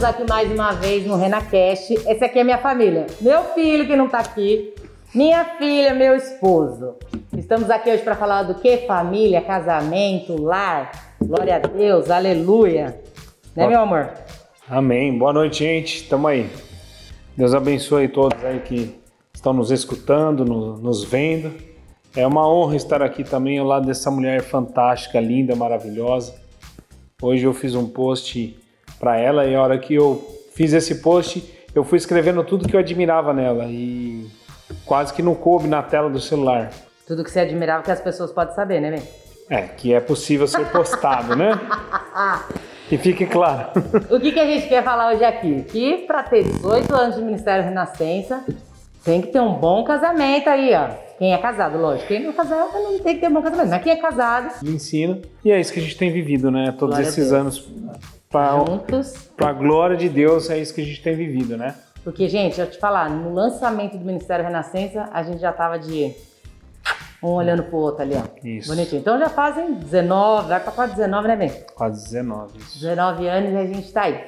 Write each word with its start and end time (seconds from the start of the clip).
Estamos 0.00 0.16
aqui 0.16 0.30
mais 0.30 0.50
uma 0.50 0.72
vez 0.72 1.04
no 1.06 1.14
RenaCast. 1.14 1.92
Esse 1.92 2.24
aqui 2.24 2.38
é 2.38 2.42
minha 2.44 2.56
família. 2.56 3.06
Meu 3.20 3.44
filho 3.52 3.86
que 3.86 3.94
não 3.94 4.08
tá 4.08 4.20
aqui, 4.20 4.72
minha 5.14 5.44
filha, 5.58 5.92
meu 5.92 6.16
esposo. 6.16 6.94
Estamos 7.36 7.68
aqui 7.68 7.90
hoje 7.90 8.02
para 8.02 8.16
falar 8.16 8.44
do 8.44 8.54
que? 8.54 8.78
Família, 8.86 9.42
casamento, 9.42 10.40
lar. 10.40 10.90
Glória 11.22 11.56
a 11.56 11.58
Deus, 11.58 12.10
aleluia. 12.10 12.98
Né, 13.54 13.66
meu 13.68 13.78
amor? 13.78 14.10
Amém. 14.70 15.18
Boa 15.18 15.34
noite, 15.34 15.58
gente. 15.58 16.08
Tamo 16.08 16.28
aí. 16.28 16.48
Deus 17.36 17.52
abençoe 17.52 18.08
todos 18.08 18.42
aí 18.42 18.60
que 18.60 18.98
estão 19.34 19.52
nos 19.52 19.70
escutando, 19.70 20.46
no- 20.46 20.78
nos 20.78 21.04
vendo. 21.04 21.52
É 22.16 22.26
uma 22.26 22.48
honra 22.50 22.74
estar 22.74 23.02
aqui 23.02 23.22
também 23.22 23.58
ao 23.58 23.66
lado 23.66 23.84
dessa 23.84 24.10
mulher 24.10 24.40
fantástica, 24.40 25.20
linda, 25.20 25.54
maravilhosa. 25.54 26.34
Hoje 27.20 27.44
eu 27.44 27.52
fiz 27.52 27.74
um 27.74 27.86
post 27.86 28.56
para 29.00 29.18
ela 29.18 29.46
e 29.46 29.54
a 29.54 29.62
hora 29.62 29.78
que 29.78 29.94
eu 29.94 30.22
fiz 30.54 30.74
esse 30.74 30.96
post, 30.96 31.42
eu 31.74 31.82
fui 31.82 31.96
escrevendo 31.96 32.44
tudo 32.44 32.68
que 32.68 32.76
eu 32.76 32.80
admirava 32.80 33.32
nela 33.32 33.64
e 33.64 34.28
quase 34.84 35.12
que 35.14 35.22
não 35.22 35.34
coube 35.34 35.66
na 35.66 35.82
tela 35.82 36.10
do 36.10 36.20
celular. 36.20 36.70
Tudo 37.06 37.24
que 37.24 37.30
você 37.30 37.40
admirava 37.40 37.82
que 37.82 37.90
as 37.90 38.00
pessoas 38.00 38.30
podem 38.30 38.54
saber, 38.54 38.80
né, 38.80 38.90
bem? 38.90 39.02
É, 39.48 39.62
que 39.62 39.92
é 39.92 39.98
possível 39.98 40.46
ser 40.46 40.70
postado, 40.70 41.34
né? 41.34 41.58
Que 42.88 42.98
fique 42.98 43.24
claro. 43.24 43.68
O 44.10 44.18
que, 44.18 44.32
que 44.32 44.40
a 44.40 44.46
gente 44.46 44.68
quer 44.68 44.82
falar 44.82 45.12
hoje 45.12 45.22
aqui? 45.22 45.62
Que 45.62 45.98
para 46.08 46.24
ter 46.24 46.42
18 46.42 46.92
anos 46.92 47.14
de 47.14 47.22
Ministério 47.22 47.62
Renascença, 47.62 48.44
tem 49.04 49.22
que 49.22 49.28
ter 49.28 49.40
um 49.40 49.54
bom 49.54 49.84
casamento 49.84 50.50
aí, 50.50 50.74
ó. 50.74 50.88
Quem 51.16 51.32
é 51.32 51.38
casado, 51.38 51.78
lógico. 51.78 52.08
Quem 52.08 52.20
não 52.20 52.30
é 52.30 52.32
casado 52.32 52.72
não 52.72 52.98
tem 52.98 53.14
que 53.14 53.20
ter 53.20 53.28
um 53.28 53.34
bom 53.34 53.42
casamento. 53.42 53.70
Mas 53.70 53.82
quem 53.84 53.92
é 53.92 53.96
casado, 53.96 54.60
de 54.60 54.74
ensino. 54.74 55.22
E 55.44 55.52
é 55.52 55.60
isso 55.60 55.72
que 55.72 55.78
a 55.78 55.82
gente 55.82 55.96
tem 55.96 56.12
vivido, 56.12 56.50
né? 56.50 56.74
Todos 56.76 56.96
Glória 56.96 57.08
esses 57.08 57.32
anos. 57.32 57.70
Para 58.30 58.64
juntos. 58.64 59.28
a 59.38 59.52
glória 59.52 59.96
de 59.96 60.08
Deus, 60.08 60.48
é 60.50 60.56
isso 60.56 60.72
que 60.72 60.80
a 60.80 60.84
gente 60.84 61.02
tem 61.02 61.16
vivido, 61.16 61.56
né? 61.56 61.74
Porque, 62.04 62.28
gente, 62.28 62.60
eu 62.60 62.70
te 62.70 62.78
falar, 62.78 63.10
no 63.10 63.34
lançamento 63.34 63.98
do 63.98 64.04
Ministério 64.04 64.44
Renascença, 64.44 65.10
a 65.12 65.20
gente 65.24 65.40
já 65.40 65.52
tava 65.52 65.80
de 65.80 66.14
um 67.20 67.30
olhando 67.30 67.64
pro 67.64 67.78
outro 67.78 68.02
ali, 68.02 68.14
ó. 68.14 68.22
Isso. 68.46 68.68
Bonitinho. 68.68 69.00
Então 69.00 69.18
já 69.18 69.28
fazem 69.28 69.74
19, 69.74 70.48
vai 70.48 70.60
pra 70.60 70.70
quase 70.70 70.94
19, 70.94 71.26
né, 71.26 71.34
bem? 71.34 71.50
Quase 71.74 72.04
19. 72.04 72.58
Isso. 72.58 72.78
19 72.78 73.26
anos 73.26 73.52
e 73.52 73.56
a 73.56 73.66
gente 73.66 73.92
tá 73.92 74.02
aí. 74.02 74.24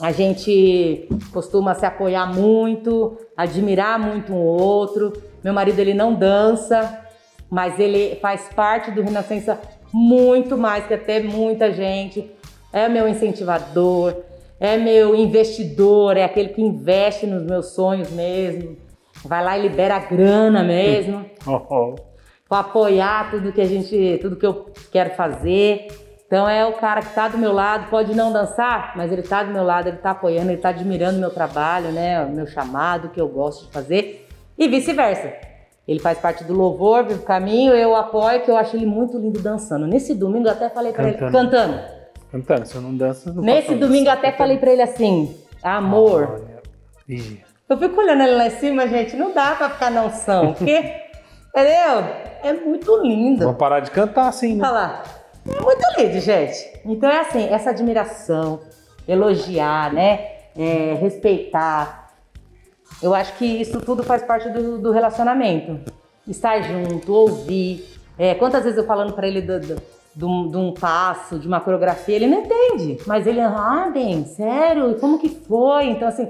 A 0.00 0.10
gente 0.10 1.08
costuma 1.32 1.76
se 1.76 1.86
apoiar 1.86 2.26
muito, 2.26 3.16
admirar 3.36 4.00
muito 4.00 4.32
um 4.32 4.42
outro. 4.42 5.12
Meu 5.44 5.54
marido, 5.54 5.78
ele 5.78 5.94
não 5.94 6.12
dança, 6.12 7.06
mas 7.48 7.78
ele 7.78 8.16
faz 8.16 8.48
parte 8.52 8.90
do 8.90 9.00
Renascença 9.00 9.60
muito 9.92 10.58
mais 10.58 10.88
que 10.88 10.94
até 10.94 11.20
muita 11.22 11.72
gente. 11.72 12.34
É 12.74 12.88
meu 12.88 13.06
incentivador, 13.06 14.16
é 14.58 14.76
meu 14.76 15.14
investidor, 15.14 16.16
é 16.16 16.24
aquele 16.24 16.48
que 16.48 16.60
investe 16.60 17.24
nos 17.24 17.44
meus 17.44 17.72
sonhos 17.72 18.10
mesmo. 18.10 18.76
Vai 19.24 19.44
lá 19.44 19.56
e 19.56 19.62
libera 19.62 19.94
a 19.94 20.00
grana 20.00 20.64
mesmo 20.64 21.24
Oh, 21.46 21.94
para 22.48 22.58
apoiar 22.58 23.30
tudo 23.30 23.52
que 23.52 23.60
a 23.60 23.64
gente, 23.64 24.18
tudo 24.20 24.34
que 24.34 24.44
eu 24.44 24.72
quero 24.90 25.10
fazer. 25.10 25.86
Então 26.26 26.48
é 26.48 26.66
o 26.66 26.72
cara 26.72 27.00
que 27.00 27.14
tá 27.14 27.28
do 27.28 27.38
meu 27.38 27.52
lado, 27.52 27.88
pode 27.88 28.12
não 28.12 28.32
dançar, 28.32 28.94
mas 28.96 29.12
ele 29.12 29.22
tá 29.22 29.44
do 29.44 29.52
meu 29.52 29.62
lado, 29.62 29.88
ele 29.88 29.98
tá 29.98 30.10
apoiando, 30.10 30.50
ele 30.50 30.60
tá 30.60 30.70
admirando 30.70 31.16
o 31.18 31.20
meu 31.20 31.30
trabalho, 31.30 31.92
né, 31.92 32.24
o 32.24 32.30
meu 32.30 32.46
chamado, 32.46 33.06
o 33.06 33.10
que 33.10 33.20
eu 33.20 33.28
gosto 33.28 33.66
de 33.66 33.72
fazer 33.72 34.26
e 34.58 34.66
vice-versa. 34.66 35.32
Ele 35.86 36.00
faz 36.00 36.18
parte 36.18 36.42
do 36.42 36.54
louvor, 36.54 37.04
do 37.04 37.18
caminho, 37.20 37.72
eu 37.72 37.94
apoio, 37.94 38.42
que 38.42 38.50
eu 38.50 38.56
acho 38.56 38.74
ele 38.74 38.86
muito 38.86 39.16
lindo 39.16 39.40
dançando. 39.40 39.86
Nesse 39.86 40.12
domingo 40.12 40.48
eu 40.48 40.52
até 40.52 40.68
falei 40.68 40.92
para 40.92 41.08
ele, 41.08 41.18
Cantando. 41.18 42.03
Cantando. 42.34 42.44
Cantando, 42.44 42.66
se 42.68 42.74
eu 42.74 42.82
não 42.82 42.96
dança, 42.96 43.32
não 43.32 43.42
Nesse 43.42 43.74
domingo 43.74 44.10
até 44.10 44.32
falei 44.32 44.58
para 44.58 44.72
ele 44.72 44.82
assim, 44.82 45.36
amor, 45.62 46.40
Olha. 46.40 46.62
Ih, 47.08 47.40
eu 47.68 47.76
fico 47.78 48.00
olhando 48.00 48.22
ele 48.22 48.34
lá 48.34 48.46
em 48.46 48.50
cima, 48.50 48.86
gente, 48.88 49.16
não 49.16 49.32
dá 49.32 49.54
pra 49.54 49.70
ficar 49.70 49.90
na 49.90 50.04
unção, 50.04 50.52
porque, 50.54 50.72
entendeu? 51.48 52.24
É 52.42 52.52
muito 52.52 52.96
lindo. 53.02 53.44
Vamos 53.44 53.58
parar 53.58 53.80
de 53.80 53.90
cantar 53.90 54.28
assim, 54.28 54.56
né? 54.56 54.64
Olha 54.64 54.72
lá. 54.72 55.02
É 55.46 55.60
muito 55.60 55.82
lindo, 55.98 56.20
gente. 56.20 56.80
Então 56.84 57.08
é 57.10 57.20
assim, 57.20 57.48
essa 57.48 57.70
admiração, 57.70 58.60
elogiar, 59.06 59.92
né? 59.92 60.32
É, 60.56 60.94
respeitar. 61.00 62.12
Eu 63.02 63.14
acho 63.14 63.34
que 63.36 63.44
isso 63.44 63.80
tudo 63.80 64.02
faz 64.02 64.22
parte 64.22 64.48
do, 64.50 64.78
do 64.78 64.90
relacionamento. 64.92 65.80
Estar 66.28 66.62
junto, 66.62 67.12
ouvir. 67.12 67.84
É, 68.18 68.34
quantas 68.34 68.62
vezes 68.64 68.78
eu 68.78 68.84
falando 68.86 69.12
pra 69.12 69.26
ele 69.26 69.42
do, 69.42 69.58
do- 69.60 69.82
de 70.14 70.24
um- 70.24 70.48
de 70.48 70.56
um 70.56 70.72
passo, 70.72 71.38
de 71.38 71.46
uma 71.48 71.60
coreografia, 71.60 72.16
ele 72.16 72.26
não 72.26 72.40
entende. 72.42 72.98
Mas 73.06 73.26
ele, 73.26 73.40
ah, 73.40 73.90
bem, 73.92 74.24
sério? 74.24 74.90
E 74.92 74.94
como 74.94 75.18
que 75.18 75.28
foi? 75.28 75.86
Então, 75.86 76.06
assim, 76.08 76.28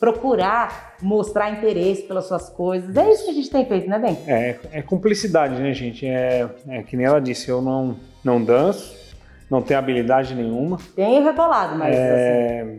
procurar 0.00 0.94
mostrar 1.02 1.50
interesse 1.50 2.02
pelas 2.02 2.26
suas 2.26 2.48
coisas. 2.48 2.94
É 2.96 3.10
isso 3.10 3.24
que 3.24 3.30
a 3.30 3.34
gente 3.34 3.50
tem 3.50 3.64
feito, 3.66 3.88
né, 3.88 3.98
bem? 3.98 4.18
É, 4.26 4.56
é 4.72 4.82
cumplicidade, 4.82 5.60
né, 5.60 5.72
gente? 5.74 6.06
É, 6.06 6.48
é 6.68 6.82
que 6.82 6.96
nem 6.96 7.04
ela 7.06 7.20
disse, 7.20 7.48
eu 7.50 7.60
não, 7.60 7.96
não 8.24 8.42
danço, 8.42 8.94
não 9.50 9.60
tenho 9.60 9.78
habilidade 9.78 10.34
nenhuma. 10.34 10.78
Tem 10.94 11.22
rebolado, 11.22 11.76
mas 11.78 11.94
assim, 11.94 12.02
É, 12.04 12.76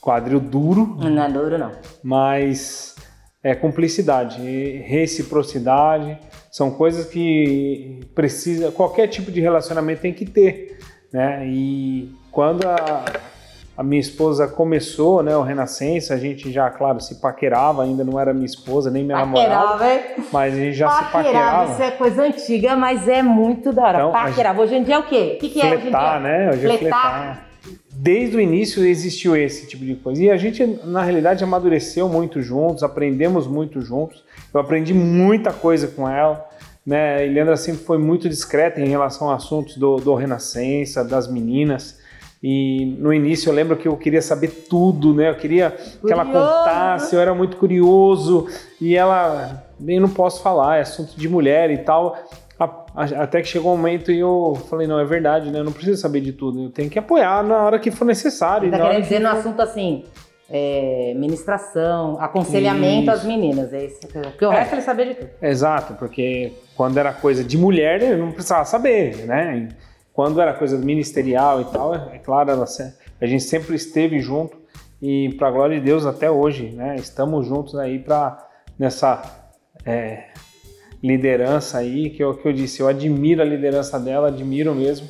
quadril 0.00 0.40
duro, 0.40 0.96
não 0.98 1.22
é 1.24 1.28
duro, 1.30 1.58
não. 1.58 1.72
mas 2.02 2.94
é 3.42 3.54
cumplicidade, 3.54 4.40
reciprocidade, 4.86 6.18
são 6.52 6.70
coisas 6.70 7.06
que 7.06 8.00
precisa, 8.14 8.70
qualquer 8.70 9.06
tipo 9.08 9.32
de 9.32 9.40
relacionamento 9.40 10.02
tem 10.02 10.12
que 10.12 10.26
ter, 10.26 10.78
né? 11.10 11.46
E 11.46 12.14
quando 12.30 12.66
a, 12.68 13.04
a 13.74 13.82
minha 13.82 13.98
esposa 13.98 14.46
começou, 14.46 15.22
né, 15.22 15.34
o 15.34 15.40
Renascença, 15.40 16.12
a 16.12 16.18
gente 16.18 16.52
já, 16.52 16.68
claro, 16.68 17.00
se 17.00 17.22
paquerava, 17.22 17.84
ainda 17.84 18.04
não 18.04 18.20
era 18.20 18.34
minha 18.34 18.44
esposa 18.44 18.90
nem 18.90 19.02
minha 19.02 19.16
namorada, 19.16 19.48
Paquerava, 19.48 19.94
hein? 19.94 20.00
mas 20.30 20.52
a 20.52 20.56
gente 20.58 20.74
já 20.76 20.90
se 20.90 21.04
Paquerava, 21.04 21.22
paquerava. 21.24 21.72
isso 21.72 21.82
é 21.82 21.90
coisa 21.92 22.22
antiga, 22.22 22.76
mas 22.76 23.08
é 23.08 23.22
muito 23.22 23.72
da 23.72 23.82
hora. 23.82 23.98
Então, 23.98 24.12
Paquerava. 24.12 24.60
Hoje 24.60 24.74
em 24.74 24.82
dia 24.82 24.96
é 24.96 24.98
o 24.98 25.04
quê? 25.04 25.32
O 25.36 25.40
que, 25.40 25.48
que 25.48 25.60
é 25.62 25.64
hoje 25.68 25.74
em 25.76 25.80
fletar, 25.80 26.20
dia? 26.20 26.28
né? 26.28 26.50
Hoje 26.50 26.66
é 26.70 26.78
Fletar. 26.78 27.51
Desde 28.02 28.36
o 28.36 28.40
início 28.40 28.84
existiu 28.84 29.36
esse 29.36 29.64
tipo 29.68 29.84
de 29.84 29.94
coisa. 29.94 30.20
E 30.20 30.28
a 30.28 30.36
gente, 30.36 30.66
na 30.82 31.04
realidade, 31.04 31.44
amadureceu 31.44 32.08
muito 32.08 32.42
juntos, 32.42 32.82
aprendemos 32.82 33.46
muito 33.46 33.80
juntos. 33.80 34.24
Eu 34.52 34.58
aprendi 34.58 34.92
muita 34.92 35.52
coisa 35.52 35.86
com 35.86 36.08
ela. 36.08 36.44
Né? 36.84 37.14
A 37.14 37.22
Eliandra 37.22 37.56
sempre 37.56 37.84
foi 37.84 37.98
muito 37.98 38.28
discreta 38.28 38.80
em 38.80 38.88
relação 38.88 39.30
a 39.30 39.36
assuntos 39.36 39.76
do, 39.76 39.98
do 39.98 40.16
Renascença, 40.16 41.04
das 41.04 41.30
meninas. 41.30 42.00
E 42.42 42.96
no 42.98 43.14
início 43.14 43.48
eu 43.48 43.54
lembro 43.54 43.76
que 43.76 43.86
eu 43.86 43.96
queria 43.96 44.20
saber 44.20 44.48
tudo, 44.68 45.14
né? 45.14 45.30
Eu 45.30 45.36
queria 45.36 45.70
que 45.70 46.12
ela 46.12 46.24
Curioso. 46.24 46.48
contasse, 46.48 47.14
eu 47.14 47.20
era 47.20 47.32
muito 47.32 47.56
curioso. 47.56 48.48
E 48.80 48.96
ela, 48.96 49.64
bem, 49.78 50.00
não 50.00 50.08
posso 50.08 50.42
falar, 50.42 50.78
é 50.78 50.80
assunto 50.80 51.16
de 51.16 51.28
mulher 51.28 51.70
e 51.70 51.78
tal. 51.78 52.18
Até 52.94 53.40
que 53.40 53.48
chegou 53.48 53.72
um 53.72 53.76
momento 53.76 54.10
e 54.12 54.18
eu 54.18 54.54
falei, 54.68 54.86
não, 54.86 54.98
é 54.98 55.04
verdade, 55.04 55.50
né? 55.50 55.58
Eu 55.60 55.64
não 55.64 55.72
preciso 55.72 56.00
saber 56.00 56.20
de 56.20 56.32
tudo. 56.32 56.64
Eu 56.64 56.70
tenho 56.70 56.90
que 56.90 56.98
apoiar 56.98 57.42
na 57.42 57.58
hora 57.64 57.78
que 57.78 57.90
for 57.90 58.04
necessário. 58.04 58.70
Tá 58.70 58.78
na 58.78 58.84
hora 58.84 58.92
querendo 58.94 59.08
que 59.08 59.14
dizer 59.14 59.20
no 59.24 59.30
for- 59.30 59.38
assunto 59.38 59.62
assim, 59.62 60.04
é, 60.50 61.14
ministração, 61.16 62.18
aconselhamento 62.20 63.02
Isso. 63.02 63.10
às 63.10 63.24
meninas. 63.24 63.72
É 63.72 63.84
isso. 63.86 64.00
Porque 64.08 64.44
o 64.44 64.52
É. 64.52 64.58
resto 64.58 64.74
ele 64.74 64.82
sabia 64.82 65.06
de 65.06 65.14
tudo. 65.14 65.30
Exato, 65.40 65.94
porque 65.94 66.52
quando 66.76 66.98
era 66.98 67.12
coisa 67.12 67.42
de 67.42 67.56
mulher, 67.56 68.02
eu 68.02 68.18
não 68.18 68.32
precisava 68.32 68.64
saber, 68.64 69.16
né? 69.26 69.68
Quando 70.12 70.40
era 70.40 70.52
coisa 70.52 70.76
ministerial 70.76 71.60
e 71.62 71.64
tal, 71.66 71.94
é 71.94 72.18
claro, 72.18 72.50
ela 72.50 72.66
a 73.20 73.26
gente 73.26 73.44
sempre 73.44 73.74
esteve 73.74 74.20
junto 74.20 74.58
e 75.00 75.30
para 75.38 75.50
glória 75.50 75.78
de 75.78 75.84
Deus 75.86 76.04
até 76.04 76.30
hoje, 76.30 76.70
né? 76.72 76.96
Estamos 76.96 77.46
juntos 77.46 77.74
aí 77.76 77.98
para 77.98 78.36
nessa 78.78 79.22
é, 79.86 80.24
liderança 81.02 81.78
aí 81.78 82.10
que 82.10 82.22
eu, 82.22 82.34
que 82.34 82.46
eu 82.46 82.52
disse, 82.52 82.80
eu 82.80 82.88
admiro 82.88 83.42
a 83.42 83.44
liderança 83.44 83.98
dela, 83.98 84.28
admiro 84.28 84.74
mesmo, 84.74 85.08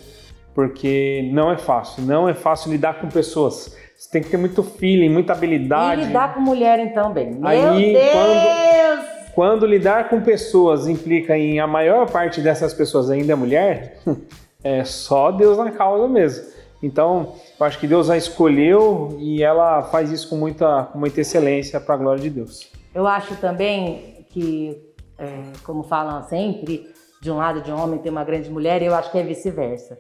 porque 0.55 1.29
não 1.33 1.50
é 1.53 1.59
fácil, 1.59 2.03
não 2.05 2.29
é 2.29 2.35
fácil 2.35 2.71
lidar 2.71 3.00
com 3.00 3.09
pessoas. 3.09 3.77
Você 3.97 4.11
tem 4.11 4.23
que 4.23 4.31
ter 4.31 4.37
muito 4.37 4.62
feeling, 4.62 5.09
muita 5.09 5.33
habilidade. 5.33 6.03
E 6.03 6.05
lidar 6.06 6.35
com 6.35 6.41
mulher, 6.41 6.79
então, 6.81 7.12
bem. 7.12 7.35
Meu 7.35 7.47
Aí, 7.47 7.93
Deus! 7.93 9.06
Quando 9.35 9.65
lidar 9.65 10.09
com 10.09 10.21
pessoas 10.21 10.89
implica 10.89 11.37
em 11.37 11.61
a 11.61 11.67
maior 11.67 12.11
parte 12.11 12.41
dessas 12.41 12.75
pessoas 12.75 13.11
ainda 13.11 13.33
é 13.33 13.37
mulher, 13.37 13.99
é 14.62 14.85
só 14.85 15.31
Deus 15.31 15.56
na 15.56 15.71
causa 15.71 16.09
mesmo. 16.09 16.53
Então, 16.83 17.35
eu 17.59 17.65
acho 17.65 17.79
que 17.79 17.87
Deus 17.87 18.11
a 18.11 18.17
escolheu 18.17 19.17
e 19.21 19.43
ela 19.43 19.83
faz 19.85 20.11
isso 20.11 20.29
com 20.29 20.37
muita, 20.37 20.85
com 20.93 20.99
muita 20.99 21.21
excelência 21.21 21.81
para 21.81 21.94
a 21.94 21.99
glória 21.99 22.21
de 22.21 22.29
Deus. 22.29 22.69
Eu 22.93 23.06
acho 23.06 23.37
também 23.37 24.27
que, 24.31 24.92
é, 25.24 25.42
como 25.64 25.82
falam 25.82 26.22
sempre, 26.24 26.86
de 27.20 27.30
um 27.30 27.36
lado 27.36 27.60
de 27.60 27.70
um 27.70 27.80
homem 27.80 28.00
tem 28.00 28.10
uma 28.10 28.24
grande 28.24 28.50
mulher, 28.50 28.82
eu 28.82 28.94
acho 28.94 29.10
que 29.10 29.19
é 29.19 29.22
vice-versa. 29.22 29.98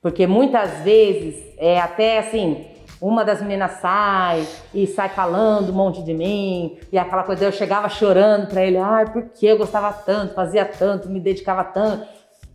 Porque 0.00 0.26
muitas 0.26 0.80
vezes 0.80 1.36
é 1.58 1.78
até 1.78 2.18
assim, 2.18 2.66
uma 3.00 3.24
das 3.24 3.42
meninas 3.42 3.72
sai 3.72 4.46
e 4.72 4.86
sai 4.86 5.08
falando 5.08 5.70
um 5.70 5.74
monte 5.74 6.02
de 6.02 6.14
mim, 6.14 6.78
e 6.90 6.96
aquela 6.96 7.24
coisa, 7.24 7.44
eu 7.44 7.52
chegava 7.52 7.88
chorando 7.88 8.48
pra 8.48 8.64
ele, 8.64 8.78
ai, 8.78 9.12
porque 9.12 9.46
eu 9.46 9.58
gostava 9.58 9.92
tanto, 9.92 10.34
fazia 10.34 10.64
tanto, 10.64 11.08
me 11.08 11.20
dedicava 11.20 11.64
tanto. 11.64 12.06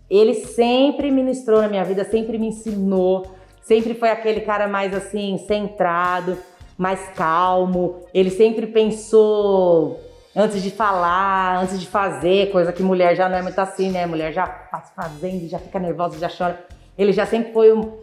Ele 0.09 0.33
sempre 0.33 1.11
ministrou 1.11 1.61
na 1.61 1.67
minha 1.67 1.83
vida, 1.83 2.03
sempre 2.05 2.37
me 2.37 2.47
ensinou, 2.47 3.25
sempre 3.61 3.93
foi 3.93 4.09
aquele 4.09 4.41
cara 4.41 4.67
mais 4.67 4.93
assim, 4.93 5.37
centrado, 5.45 6.37
mais 6.77 7.09
calmo. 7.09 8.01
Ele 8.13 8.29
sempre 8.29 8.67
pensou 8.67 9.99
antes 10.37 10.61
de 10.61 10.69
falar, 10.69 11.63
antes 11.63 11.79
de 11.79 11.87
fazer, 11.87 12.51
coisa 12.51 12.71
que 12.71 12.83
mulher 12.83 13.15
já 13.15 13.27
não 13.27 13.37
é 13.37 13.41
muito 13.41 13.57
assim, 13.59 13.89
né? 13.89 14.05
Mulher 14.05 14.31
já 14.31 14.45
faz 14.45 14.91
fazendo, 14.95 15.49
já 15.49 15.57
fica 15.57 15.79
nervosa, 15.79 16.19
já 16.19 16.29
chora. 16.29 16.63
Ele 16.95 17.11
já 17.11 17.25
sempre 17.25 17.51
foi 17.51 17.73
um. 17.73 17.97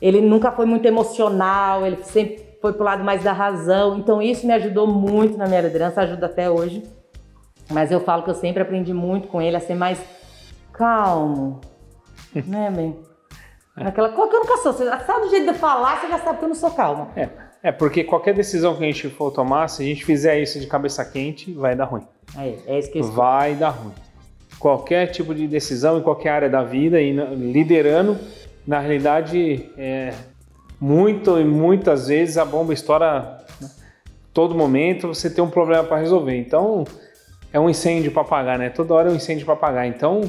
Ele 0.00 0.22
nunca 0.22 0.50
foi 0.50 0.64
muito 0.64 0.86
emocional, 0.86 1.86
ele 1.86 2.02
sempre 2.02 2.56
foi 2.60 2.72
pro 2.72 2.84
lado 2.84 3.04
mais 3.04 3.22
da 3.22 3.32
razão. 3.32 3.98
Então 3.98 4.22
isso 4.22 4.46
me 4.46 4.54
ajudou 4.54 4.86
muito 4.86 5.36
na 5.36 5.46
minha 5.46 5.60
liderança, 5.60 6.00
ajuda 6.00 6.24
até 6.24 6.50
hoje. 6.50 6.82
Mas 7.70 7.92
eu 7.92 8.00
falo 8.00 8.22
que 8.22 8.30
eu 8.30 8.34
sempre 8.34 8.62
aprendi 8.62 8.94
muito 8.94 9.28
com 9.28 9.40
ele 9.40 9.56
a 9.56 9.60
ser 9.60 9.74
mais 9.74 10.02
calmo, 10.72 11.60
né, 12.34 12.70
bem? 12.70 12.98
Aquela 13.76 14.08
coisa 14.10 14.30
que 14.30 14.36
eu 14.36 14.40
nunca 14.40 14.56
sou. 14.58 14.72
Você 14.72 14.84
sabe 15.04 15.20
do 15.26 15.30
jeito 15.30 15.52
de 15.52 15.58
falar, 15.58 16.00
você 16.00 16.08
já 16.08 16.18
sabe 16.18 16.38
que 16.38 16.44
eu 16.44 16.48
não 16.48 16.54
sou 16.54 16.70
calma. 16.70 17.08
É, 17.16 17.28
é 17.64 17.72
porque 17.72 18.04
qualquer 18.04 18.34
decisão 18.34 18.76
que 18.76 18.84
a 18.84 18.86
gente 18.86 19.08
for 19.08 19.30
tomar, 19.30 19.68
se 19.68 19.82
a 19.82 19.86
gente 19.86 20.04
fizer 20.04 20.38
isso 20.38 20.60
de 20.60 20.66
cabeça 20.66 21.02
quente, 21.02 21.50
vai 21.50 21.74
dar 21.74 21.86
ruim. 21.86 22.02
É, 22.36 22.56
é 22.66 22.78
isso 22.78 22.92
que 22.92 22.98
eu 22.98 23.04
Vai 23.04 23.54
dar 23.54 23.70
ruim. 23.70 23.94
Qualquer 24.58 25.06
tipo 25.06 25.34
de 25.34 25.48
decisão 25.48 25.98
em 25.98 26.02
qualquer 26.02 26.28
área 26.28 26.50
da 26.50 26.62
vida 26.62 27.00
e 27.00 27.10
liderando, 27.12 28.18
na 28.66 28.80
realidade, 28.80 29.70
é, 29.78 30.12
muito 30.78 31.40
e 31.40 31.44
muitas 31.44 32.08
vezes 32.08 32.36
a 32.36 32.44
bomba 32.44 32.74
estoura 32.74 33.42
né? 33.58 33.70
todo 34.34 34.54
momento, 34.54 35.08
você 35.08 35.30
tem 35.30 35.42
um 35.42 35.48
problema 35.48 35.84
para 35.84 35.96
resolver. 35.96 36.36
Então, 36.36 36.84
é 37.50 37.58
um 37.58 37.70
incêndio 37.70 38.12
para 38.12 38.20
apagar, 38.20 38.58
né? 38.58 38.68
Toda 38.68 38.92
hora 38.92 39.08
é 39.08 39.12
um 39.12 39.16
incêndio 39.16 39.46
para 39.46 39.54
apagar. 39.54 39.86
Então, 39.86 40.20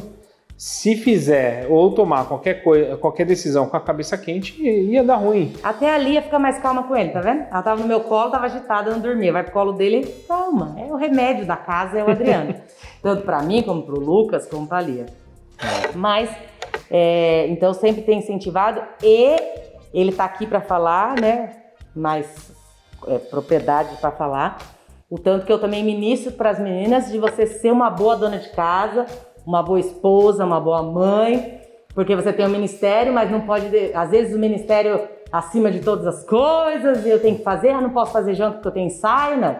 se 0.57 0.95
fizer 0.95 1.67
ou 1.69 1.91
tomar 1.91 2.25
qualquer 2.27 2.63
coisa, 2.63 2.95
qualquer 2.95 3.25
decisão 3.25 3.67
com 3.67 3.75
a 3.75 3.81
cabeça 3.81 4.17
quente, 4.17 4.61
ia 4.61 5.03
dar 5.03 5.17
ruim. 5.17 5.53
Até 5.61 5.93
a 5.93 5.97
Lia 5.97 6.21
fica 6.21 6.39
mais 6.39 6.57
calma 6.59 6.83
com 6.83 6.95
ele, 6.95 7.09
tá 7.09 7.19
vendo? 7.19 7.41
Ela 7.51 7.61
tava 7.61 7.81
no 7.81 7.87
meu 7.87 8.01
colo, 8.01 8.31
tava 8.31 8.45
agitada, 8.45 8.91
não 8.91 8.99
dormia. 8.99 9.33
Vai 9.33 9.43
pro 9.43 9.51
colo 9.51 9.73
dele, 9.73 10.05
calma. 10.27 10.75
É 10.79 10.85
o 10.85 10.95
remédio 10.95 11.45
da 11.45 11.57
casa, 11.57 11.99
é 11.99 12.03
o 12.03 12.09
Adriano. 12.09 12.55
Tanto 13.03 13.23
para 13.23 13.41
mim, 13.41 13.63
como 13.63 13.83
pro 13.83 13.99
Lucas, 13.99 14.47
como 14.47 14.65
pra 14.65 14.79
Lia. 14.79 15.07
Mas, 15.93 16.29
é, 16.89 17.47
então 17.47 17.73
sempre 17.73 18.03
tem 18.03 18.19
incentivado 18.19 18.81
e 19.03 19.35
ele 19.93 20.13
tá 20.13 20.23
aqui 20.23 20.47
para 20.47 20.61
falar, 20.61 21.19
né? 21.19 21.51
Mais 21.93 22.53
é, 23.07 23.17
propriedade 23.17 23.97
para 23.97 24.11
falar. 24.11 24.57
O 25.09 25.19
tanto 25.19 25.45
que 25.45 25.51
eu 25.51 25.59
também 25.59 25.83
ministro 25.83 26.31
para 26.31 26.49
as 26.49 26.59
meninas 26.59 27.11
de 27.11 27.19
você 27.19 27.45
ser 27.45 27.71
uma 27.71 27.89
boa 27.89 28.15
dona 28.15 28.37
de 28.37 28.49
casa, 28.49 29.05
uma 29.45 29.61
boa 29.61 29.79
esposa, 29.79 30.45
uma 30.45 30.59
boa 30.59 30.81
mãe, 30.81 31.61
porque 31.93 32.15
você 32.15 32.33
tem 32.33 32.45
um 32.45 32.49
ministério, 32.49 33.13
mas 33.13 33.29
não 33.31 33.41
pode. 33.41 33.67
Às 33.93 34.09
vezes 34.09 34.35
o 34.35 34.39
ministério 34.39 35.07
acima 35.31 35.71
de 35.71 35.79
todas 35.79 36.05
as 36.07 36.23
coisas 36.23 37.05
e 37.05 37.09
eu 37.09 37.21
tenho 37.21 37.37
que 37.37 37.43
fazer, 37.43 37.69
ah, 37.69 37.81
não 37.81 37.89
posso 37.89 38.11
fazer 38.11 38.33
janta 38.33 38.53
porque 38.53 38.67
eu 38.67 38.73
tenho 38.73 38.87
ensaio, 38.87 39.37
não. 39.37 39.55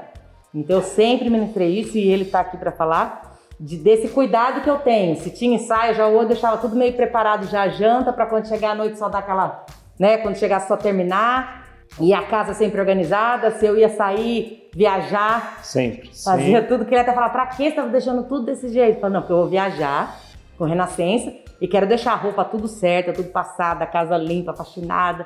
Então 0.53 0.77
eu 0.77 0.83
sempre 0.83 1.29
ministrei 1.29 1.79
isso 1.79 1.97
e 1.97 2.09
ele 2.09 2.23
está 2.23 2.39
aqui 2.39 2.57
para 2.57 2.71
falar 2.71 3.35
de, 3.59 3.77
desse 3.77 4.07
cuidado 4.09 4.61
que 4.61 4.69
eu 4.69 4.79
tenho. 4.79 5.15
Se 5.17 5.29
tinha 5.29 5.55
ensaio, 5.55 5.95
já 5.95 6.09
eu 6.09 6.25
deixava 6.25 6.57
tudo 6.57 6.75
meio 6.75 6.93
preparado 6.93 7.45
já 7.47 7.63
a 7.63 7.69
janta 7.69 8.13
para 8.13 8.25
quando 8.25 8.47
chegar 8.47 8.71
a 8.71 8.75
noite 8.75 8.97
só 8.97 9.09
dar 9.09 9.19
aquela, 9.19 9.65
né, 9.99 10.17
quando 10.17 10.35
chegar 10.35 10.61
só 10.61 10.77
terminar. 10.77 11.64
E 11.99 12.13
a 12.13 12.23
casa 12.23 12.53
sempre 12.53 12.79
organizada, 12.79 13.51
se 13.51 13.65
eu 13.65 13.77
ia 13.77 13.89
sair, 13.89 14.69
viajar. 14.73 15.59
Sempre. 15.63 16.09
Fazia 16.23 16.59
sempre. 16.61 16.67
tudo, 16.67 16.83
queria 16.85 17.01
até 17.01 17.13
falar, 17.13 17.29
pra 17.29 17.45
que 17.47 17.69
você 17.69 17.75
tá 17.75 17.85
deixando 17.85 18.23
tudo 18.23 18.45
desse 18.45 18.67
jeito? 18.69 18.99
Falei, 18.99 19.13
não, 19.13 19.21
porque 19.21 19.33
eu 19.33 19.37
vou 19.37 19.47
viajar 19.47 20.19
com 20.57 20.65
Renascença 20.65 21.31
e 21.61 21.67
quero 21.67 21.87
deixar 21.87 22.11
a 22.13 22.15
roupa 22.15 22.43
tudo 22.43 22.67
certa, 22.67 23.13
tudo 23.13 23.29
passada, 23.29 23.85
a 23.85 23.87
casa 23.87 24.17
limpa, 24.17 24.53
faxinada, 24.53 25.25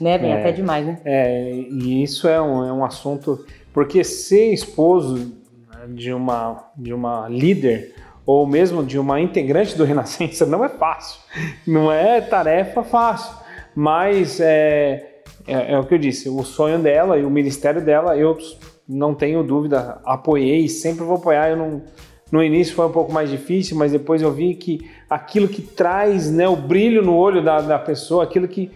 né? 0.00 0.18
Vem 0.18 0.32
É. 0.32 0.40
até 0.40 0.52
demais, 0.52 0.84
né? 0.86 0.98
É, 1.04 1.50
e 1.50 2.02
isso 2.02 2.28
é 2.28 2.40
um, 2.40 2.66
é 2.66 2.72
um 2.72 2.84
assunto. 2.84 3.44
Porque 3.72 4.04
ser 4.04 4.52
esposo 4.52 5.32
de 5.88 6.12
uma, 6.12 6.70
de 6.76 6.92
uma 6.92 7.26
líder 7.28 7.94
ou 8.26 8.46
mesmo 8.46 8.84
de 8.84 8.98
uma 8.98 9.18
integrante 9.20 9.76
do 9.76 9.84
Renascença 9.84 10.44
não 10.46 10.62
é 10.62 10.68
fácil. 10.68 11.20
Não 11.66 11.90
é 11.90 12.20
tarefa 12.20 12.82
fácil. 12.84 13.34
Mas 13.74 14.38
é, 14.40 15.11
é, 15.46 15.72
é 15.72 15.78
o 15.78 15.84
que 15.84 15.94
eu 15.94 15.98
disse: 15.98 16.28
o 16.28 16.42
sonho 16.42 16.78
dela 16.78 17.18
e 17.18 17.24
o 17.24 17.30
ministério 17.30 17.84
dela, 17.84 18.16
eu 18.16 18.36
não 18.88 19.14
tenho 19.14 19.42
dúvida, 19.42 20.00
apoiei, 20.04 20.68
sempre 20.68 21.04
vou 21.04 21.16
apoiar. 21.16 21.50
Eu 21.50 21.56
não, 21.56 21.82
no 22.30 22.42
início 22.42 22.74
foi 22.74 22.86
um 22.86 22.92
pouco 22.92 23.12
mais 23.12 23.30
difícil, 23.30 23.76
mas 23.76 23.92
depois 23.92 24.22
eu 24.22 24.32
vi 24.32 24.54
que 24.54 24.90
aquilo 25.08 25.48
que 25.48 25.62
traz 25.62 26.30
né, 26.30 26.48
o 26.48 26.56
brilho 26.56 27.02
no 27.02 27.14
olho 27.14 27.42
da, 27.44 27.60
da 27.60 27.78
pessoa, 27.78 28.24
aquilo 28.24 28.48
que. 28.48 28.70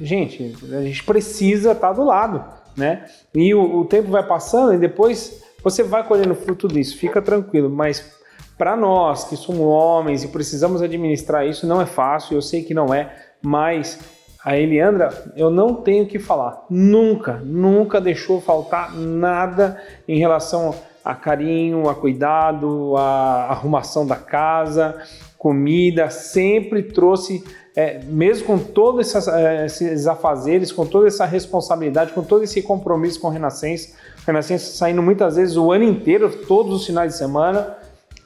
Gente, 0.00 0.54
a 0.70 0.82
gente 0.82 1.02
precisa 1.02 1.72
estar 1.72 1.92
do 1.94 2.04
lado, 2.04 2.44
né? 2.76 3.06
E 3.34 3.54
o, 3.54 3.80
o 3.80 3.84
tempo 3.86 4.10
vai 4.10 4.22
passando 4.22 4.74
e 4.74 4.78
depois 4.78 5.42
você 5.64 5.82
vai 5.82 6.06
colhendo 6.06 6.34
fruto 6.34 6.68
disso, 6.68 6.98
fica 6.98 7.22
tranquilo, 7.22 7.70
mas 7.70 8.20
para 8.58 8.76
nós 8.76 9.24
que 9.24 9.36
somos 9.36 9.62
homens 9.62 10.24
e 10.24 10.28
precisamos 10.28 10.82
administrar 10.82 11.46
isso, 11.46 11.66
não 11.66 11.80
é 11.80 11.86
fácil, 11.86 12.36
eu 12.36 12.42
sei 12.42 12.62
que 12.62 12.74
não 12.74 12.92
é, 12.92 13.14
mas 13.40 13.98
a 14.44 14.56
Eliandra, 14.56 15.10
eu 15.36 15.50
não 15.50 15.74
tenho 15.74 16.06
que 16.06 16.18
falar. 16.18 16.64
Nunca, 16.68 17.40
nunca 17.44 18.00
deixou 18.00 18.40
faltar 18.40 18.94
nada 18.96 19.80
em 20.08 20.18
relação 20.18 20.74
a 21.04 21.14
carinho, 21.14 21.88
a 21.88 21.94
cuidado, 21.94 22.96
a 22.96 23.48
arrumação 23.50 24.06
da 24.06 24.16
casa, 24.16 25.00
comida, 25.36 26.10
sempre 26.10 26.82
trouxe, 26.84 27.42
é, 27.74 28.00
mesmo 28.04 28.46
com 28.46 28.58
todos 28.58 29.14
é, 29.28 29.66
esses 29.66 30.06
afazeres, 30.06 30.70
com 30.70 30.86
toda 30.86 31.08
essa 31.08 31.24
responsabilidade, 31.24 32.12
com 32.12 32.22
todo 32.22 32.44
esse 32.44 32.62
compromisso 32.62 33.20
com 33.20 33.28
Renascença, 33.28 33.96
Renascença 34.24 34.76
saindo 34.76 35.02
muitas 35.02 35.34
vezes 35.36 35.56
o 35.56 35.72
ano 35.72 35.84
inteiro, 35.84 36.30
todos 36.46 36.80
os 36.80 36.86
finais 36.86 37.12
de 37.12 37.18
semana, 37.18 37.76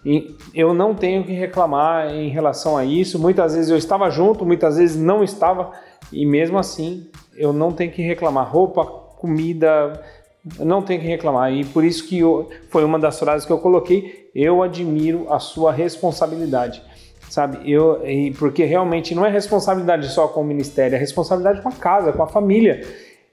e 0.05 0.37
eu 0.55 0.73
não 0.73 0.95
tenho 0.95 1.25
que 1.25 1.33
reclamar 1.33 2.15
em 2.15 2.29
relação 2.29 2.77
a 2.77 2.85
isso. 2.85 3.19
Muitas 3.19 3.57
vezes 3.57 3.71
eu 3.71 3.77
estava 3.77 4.09
junto, 4.09 4.47
muitas 4.47 4.77
vezes 4.77 4.97
não 4.97 5.25
estava, 5.25 5.73
e 6.13 6.25
mesmo 6.25 6.59
assim 6.59 7.09
eu 7.37 7.53
não 7.53 7.73
tenho 7.73 7.93
que 7.93 8.03
reclamar. 8.03 8.51
Roupa, 8.51 8.85
comida, 8.85 10.03
eu 10.59 10.65
não 10.65 10.83
tenho 10.83 11.01
que 11.01 11.07
reclamar. 11.07 11.53
E 11.53 11.65
por 11.65 11.85
isso 11.85 12.07
que 12.07 12.19
eu, 12.19 12.49
foi 12.71 12.85
uma 12.85 12.99
das 12.99 13.19
frases 13.19 13.47
que 13.47 13.53
eu 13.53 13.59
coloquei. 13.59 14.31
Eu 14.35 14.63
admiro 14.63 15.33
a 15.33 15.39
sua 15.39 15.73
responsabilidade, 15.73 16.83
sabe? 17.29 17.71
Eu, 17.71 18.01
porque 18.39 18.65
realmente 18.65 19.15
não 19.15 19.25
é 19.25 19.31
responsabilidade 19.31 20.09
só 20.09 20.29
com 20.29 20.43
o 20.43 20.45
ministério, 20.45 20.97
é 20.97 20.99
responsabilidade 20.99 21.63
com 21.63 21.69
a 21.69 21.73
casa, 21.73 22.13
com 22.13 22.23
a 22.23 22.29
família. 22.29 22.87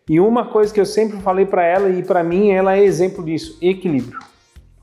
E 0.10 0.20
uma 0.20 0.46
coisa 0.46 0.74
que 0.74 0.80
eu 0.80 0.86
sempre 0.86 1.20
falei 1.22 1.46
para 1.46 1.66
ela 1.66 1.90
e 1.90 2.04
para 2.04 2.24
mim, 2.24 2.52
ela 2.52 2.76
é 2.76 2.84
exemplo 2.84 3.24
disso: 3.24 3.58
equilíbrio. 3.62 4.20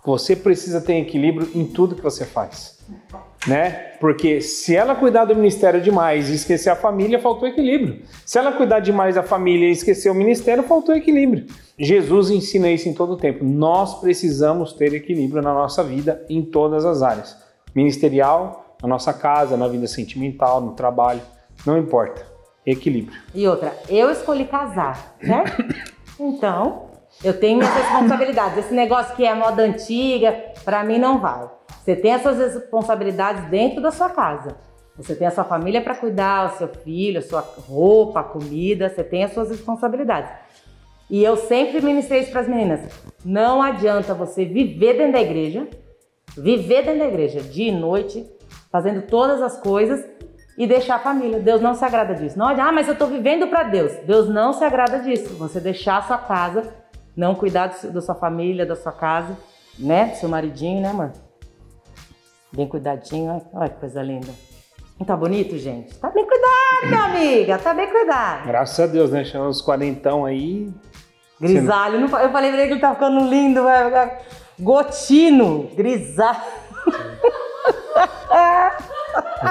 Você 0.04 0.34
precisa 0.34 0.80
ter 0.80 0.94
equilíbrio 0.94 1.50
em 1.54 1.66
tudo 1.66 1.94
que 1.94 2.02
você 2.02 2.24
faz, 2.24 2.78
né? 3.46 3.92
Porque 4.00 4.40
se 4.40 4.74
ela 4.74 4.94
cuidar 4.94 5.24
do 5.24 5.34
ministério 5.34 5.80
demais 5.80 6.28
e 6.28 6.34
esquecer 6.34 6.70
a 6.70 6.76
família, 6.76 7.18
faltou 7.18 7.48
equilíbrio. 7.48 8.02
Se 8.24 8.38
ela 8.38 8.52
cuidar 8.52 8.80
demais 8.80 9.14
da 9.14 9.22
família 9.22 9.68
e 9.68 9.72
esquecer 9.72 10.10
o 10.10 10.14
ministério, 10.14 10.62
faltou 10.62 10.94
equilíbrio. 10.94 11.46
Jesus 11.78 12.30
ensina 12.30 12.70
isso 12.70 12.88
em 12.88 12.94
todo 12.94 13.12
o 13.12 13.16
tempo. 13.16 13.44
Nós 13.44 14.00
precisamos 14.00 14.72
ter 14.72 14.92
equilíbrio 14.94 15.42
na 15.42 15.52
nossa 15.54 15.82
vida 15.82 16.24
em 16.28 16.42
todas 16.42 16.84
as 16.84 17.02
áreas. 17.02 17.36
Ministerial, 17.74 18.76
na 18.82 18.88
nossa 18.88 19.12
casa, 19.12 19.56
na 19.56 19.68
vida 19.68 19.86
sentimental, 19.86 20.60
no 20.60 20.72
trabalho, 20.72 21.20
não 21.66 21.78
importa. 21.78 22.26
Equilíbrio. 22.64 23.18
E 23.34 23.46
outra, 23.48 23.74
eu 23.88 24.10
escolhi 24.10 24.44
casar, 24.44 25.16
certo? 25.22 25.90
Então, 26.22 26.89
eu 27.22 27.38
tenho 27.38 27.58
minhas 27.58 27.74
responsabilidades. 27.74 28.58
Esse 28.58 28.74
negócio 28.74 29.14
que 29.14 29.24
é 29.24 29.34
moda 29.34 29.62
antiga, 29.62 30.32
pra 30.64 30.84
mim 30.84 30.98
não 30.98 31.18
vai. 31.18 31.48
Você 31.82 31.96
tem 31.96 32.14
as 32.14 32.22
suas 32.22 32.38
responsabilidades 32.38 33.44
dentro 33.50 33.80
da 33.80 33.90
sua 33.90 34.10
casa. 34.10 34.56
Você 34.96 35.14
tem 35.14 35.26
a 35.26 35.30
sua 35.30 35.44
família 35.44 35.80
para 35.80 35.94
cuidar, 35.94 36.46
o 36.46 36.58
seu 36.58 36.68
filho, 36.68 37.18
a 37.18 37.22
sua 37.22 37.40
roupa, 37.40 38.20
a 38.20 38.24
comida, 38.24 38.88
você 38.88 39.02
tem 39.02 39.24
as 39.24 39.32
suas 39.32 39.50
responsabilidades. 39.50 40.30
E 41.08 41.24
eu 41.24 41.36
sempre 41.36 41.80
ministrei 41.80 42.20
isso 42.20 42.30
para 42.30 42.42
as 42.42 42.48
meninas. 42.48 42.80
Não 43.24 43.62
adianta 43.62 44.14
você 44.14 44.44
viver 44.44 44.94
dentro 44.94 45.12
da 45.12 45.20
igreja, 45.20 45.66
viver 46.36 46.84
dentro 46.84 47.00
da 47.00 47.06
igreja, 47.06 47.40
dia 47.40 47.68
e 47.68 47.72
noite, 47.72 48.24
fazendo 48.70 49.02
todas 49.02 49.42
as 49.42 49.58
coisas 49.58 50.04
e 50.56 50.66
deixar 50.66 50.96
a 50.96 51.00
família. 51.00 51.40
Deus 51.40 51.60
não 51.60 51.74
se 51.74 51.84
agrada 51.84 52.14
disso. 52.14 52.38
Não 52.38 52.46
ah, 52.46 52.72
mas 52.72 52.86
eu 52.86 52.92
estou 52.92 53.08
vivendo 53.08 53.48
para 53.48 53.64
Deus. 53.64 53.92
Deus 54.04 54.28
não 54.28 54.52
se 54.52 54.62
agrada 54.62 54.98
disso. 55.00 55.34
Você 55.36 55.58
deixar 55.58 55.98
a 55.98 56.02
sua 56.02 56.18
casa, 56.18 56.72
não 57.20 57.34
cuidar 57.34 57.66
da 57.66 58.00
sua 58.00 58.14
família, 58.14 58.64
da 58.64 58.74
sua 58.74 58.92
casa, 58.92 59.36
né? 59.78 60.06
Do 60.06 60.16
seu 60.16 60.28
maridinho, 60.28 60.80
né, 60.80 60.88
amor? 60.88 61.12
Bem 62.50 62.66
cuidadinho, 62.66 63.42
olha, 63.52 63.68
que 63.68 63.78
coisa 63.78 64.02
linda. 64.02 64.32
Não 64.98 65.06
tá 65.06 65.14
bonito, 65.14 65.58
gente? 65.58 65.94
Tá 65.98 66.08
bem 66.08 66.26
cuidado, 66.26 66.86
minha 66.86 67.04
amiga, 67.04 67.58
tá 67.58 67.74
bem 67.74 67.90
cuidado. 67.90 68.46
Graças 68.46 68.80
a 68.80 68.86
Deus, 68.86 69.10
né? 69.10 69.22
Chama 69.22 69.48
os 69.48 69.60
quarentão 69.60 70.24
aí. 70.24 70.72
Grisalho, 71.38 72.00
não 72.00 72.06
eu 72.18 72.32
falei 72.32 72.50
pra 72.50 72.58
ele 72.58 72.68
que 72.68 72.72
ele 72.72 72.80
tá 72.80 72.94
ficando 72.94 73.28
lindo, 73.28 73.62
vai 73.62 73.84
ficar 73.84 74.22
gotino, 74.58 75.68
grisalho. 75.76 76.40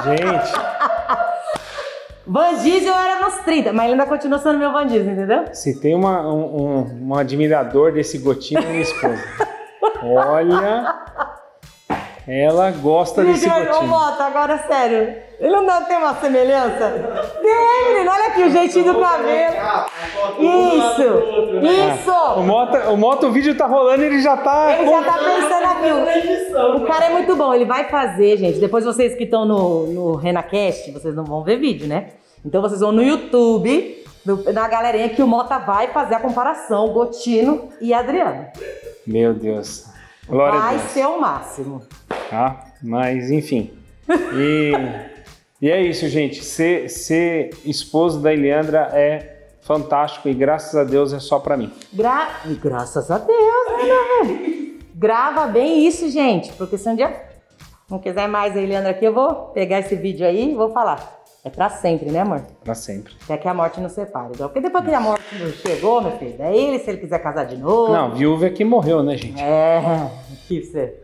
Gente, 0.04 0.54
Van 2.30 2.62
Diesel 2.62 2.94
era 2.94 3.26
nos 3.26 3.40
30, 3.40 3.74
mas 3.74 3.86
ele 3.86 3.94
ainda 3.94 4.06
continua 4.06 4.38
sendo 4.38 4.60
meu 4.60 4.72
Van 4.72 4.86
Diesel, 4.86 5.14
entendeu? 5.14 5.46
Se 5.52 5.80
tem 5.80 5.96
uma, 5.96 6.22
um, 6.32 6.62
um, 6.62 7.08
um 7.10 7.16
admirador 7.16 7.92
desse 7.92 8.20
gotinho, 8.20 8.62
é 8.62 8.66
minha 8.68 8.82
esposa. 8.82 9.20
Olha, 10.04 11.29
ela 12.30 12.70
gosta 12.72 13.24
desse 13.24 13.48
Ô, 13.50 13.54
gotinho. 13.54 13.88
Mota, 13.88 14.24
agora 14.26 14.58
sério. 14.68 15.16
Ele 15.40 15.50
não 15.56 15.66
dá- 15.66 15.82
tem 15.82 15.98
uma 15.98 16.14
semelhança? 16.16 17.34
Tem, 17.42 17.94
menino. 17.94 18.12
Olha 18.12 18.26
aqui 18.28 18.44
o 18.44 18.50
jeitinho 18.52 18.94
do 18.94 19.00
cabelo. 19.00 19.56
Isso, 20.38 21.02
O 21.58 21.66
isso. 21.66 22.42
Mota, 22.44 22.90
o 22.92 22.98
Mota, 22.98 23.28
o 23.28 23.32
vídeo 23.32 23.56
tá 23.58 23.66
rolando 23.66 24.04
e 24.04 24.06
ele 24.06 24.22
já 24.22 24.38
tá. 24.38 24.74
Ele 24.78 24.90
já 24.90 25.02
tá 25.04 25.14
pensando 25.14 25.66
aqui. 25.66 26.54
O- 26.54 26.78
O 26.78 26.86
cara 26.86 27.06
é 27.06 27.10
muito 27.10 27.36
bom. 27.36 27.54
Ele 27.54 27.66
vai 27.66 27.86
fazer, 27.90 28.38
gente. 28.38 28.60
Depois 28.60 28.84
vocês 28.86 29.16
que 29.16 29.24
estão 29.24 29.46
no, 29.46 29.88
no 29.88 30.16
RenaCast, 30.16 30.92
vocês 30.92 31.16
não 31.16 31.24
vão 31.24 31.44
ver 31.44 31.58
vídeo, 31.58 31.88
né? 31.88 32.08
Então 32.46 32.62
vocês 32.62 32.80
vão 32.82 32.92
no 32.92 33.04
YouTube, 33.04 34.04
na 34.54 34.68
galerinha 34.68 35.10
que 35.10 35.22
o 35.24 35.28
Mota 35.28 35.58
vai 35.60 35.88
fazer 35.88 36.16
a 36.16 36.20
comparação, 36.20 36.90
Gotino 36.90 37.70
e 37.82 37.94
Adriano. 37.94 38.46
Meu 39.08 39.34
Deus. 39.34 39.86
Glória 40.30 40.60
Vai 40.60 40.80
ser 40.80 41.08
o 41.08 41.20
máximo. 41.20 41.82
Tá? 42.30 42.66
Mas, 42.84 43.32
enfim. 43.32 43.74
E, 44.34 44.72
e 45.60 45.70
é 45.72 45.82
isso, 45.82 46.08
gente. 46.08 46.44
Ser, 46.44 46.88
ser 46.90 47.50
esposo 47.66 48.22
da 48.22 48.32
Eliandra 48.32 48.90
é 48.94 49.48
fantástico 49.62 50.30
e 50.30 50.34
graças 50.34 50.76
a 50.76 50.84
Deus 50.84 51.14
é 51.14 51.20
só 51.20 51.40
pra 51.40 51.58
mim. 51.58 51.74
Gra... 51.92 52.30
Graças 52.62 53.10
a 53.10 53.18
Deus, 53.18 53.38
né? 53.38 54.78
Grava 54.94 55.48
bem 55.48 55.88
isso, 55.88 56.10
gente. 56.10 56.54
Porque 56.54 56.78
se 56.78 56.88
um 56.88 56.96
dia 56.96 57.24
não 57.90 57.98
quiser 57.98 58.28
mais 58.28 58.56
a 58.56 58.62
Eliandra 58.62 58.92
aqui, 58.92 59.06
eu 59.06 59.14
vou 59.14 59.34
pegar 59.48 59.80
esse 59.80 59.96
vídeo 59.96 60.28
aí 60.28 60.52
e 60.52 60.56
vou 60.56 60.72
falar. 60.72 61.19
É 61.44 61.50
pra 61.50 61.70
sempre, 61.70 62.12
né, 62.12 62.20
amor? 62.20 62.42
Pra 62.64 62.76
sempre. 62.76 63.14
Até 63.24 63.38
que 63.38 63.48
a 63.48 63.54
morte 63.54 63.80
nos 63.80 63.94
separe. 63.94 64.34
igual. 64.34 64.50
Porque 64.50 64.60
depois 64.62 64.84
que 64.84 64.94
a 64.94 65.00
morte 65.00 65.24
não 65.40 65.50
chegou, 65.52 66.02
meu 66.02 66.12
filho, 66.18 66.36
daí 66.38 66.58
ele, 66.68 66.80
se 66.80 66.90
ele 66.90 66.98
quiser 67.00 67.20
casar 67.20 67.46
de 67.46 67.56
novo. 67.58 67.94
Não, 67.94 68.14
viúva 68.14 68.48
é 68.48 68.50
que 68.50 68.66
morreu, 68.66 69.02
né, 69.02 69.16
gente? 69.16 69.42
É, 69.42 69.82
que 70.48 70.62
você. 70.62 71.02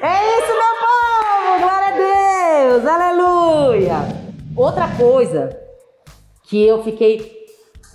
É 0.00 0.38
isso, 0.38 0.52
meu 0.52 0.76
povo! 0.80 1.58
Glória 1.58 1.88
a 1.88 2.68
Deus! 2.76 2.86
Aleluia! 2.86 3.96
Outra 4.56 4.88
coisa 4.96 5.58
que 6.44 6.64
eu 6.64 6.82
fiquei. 6.84 7.34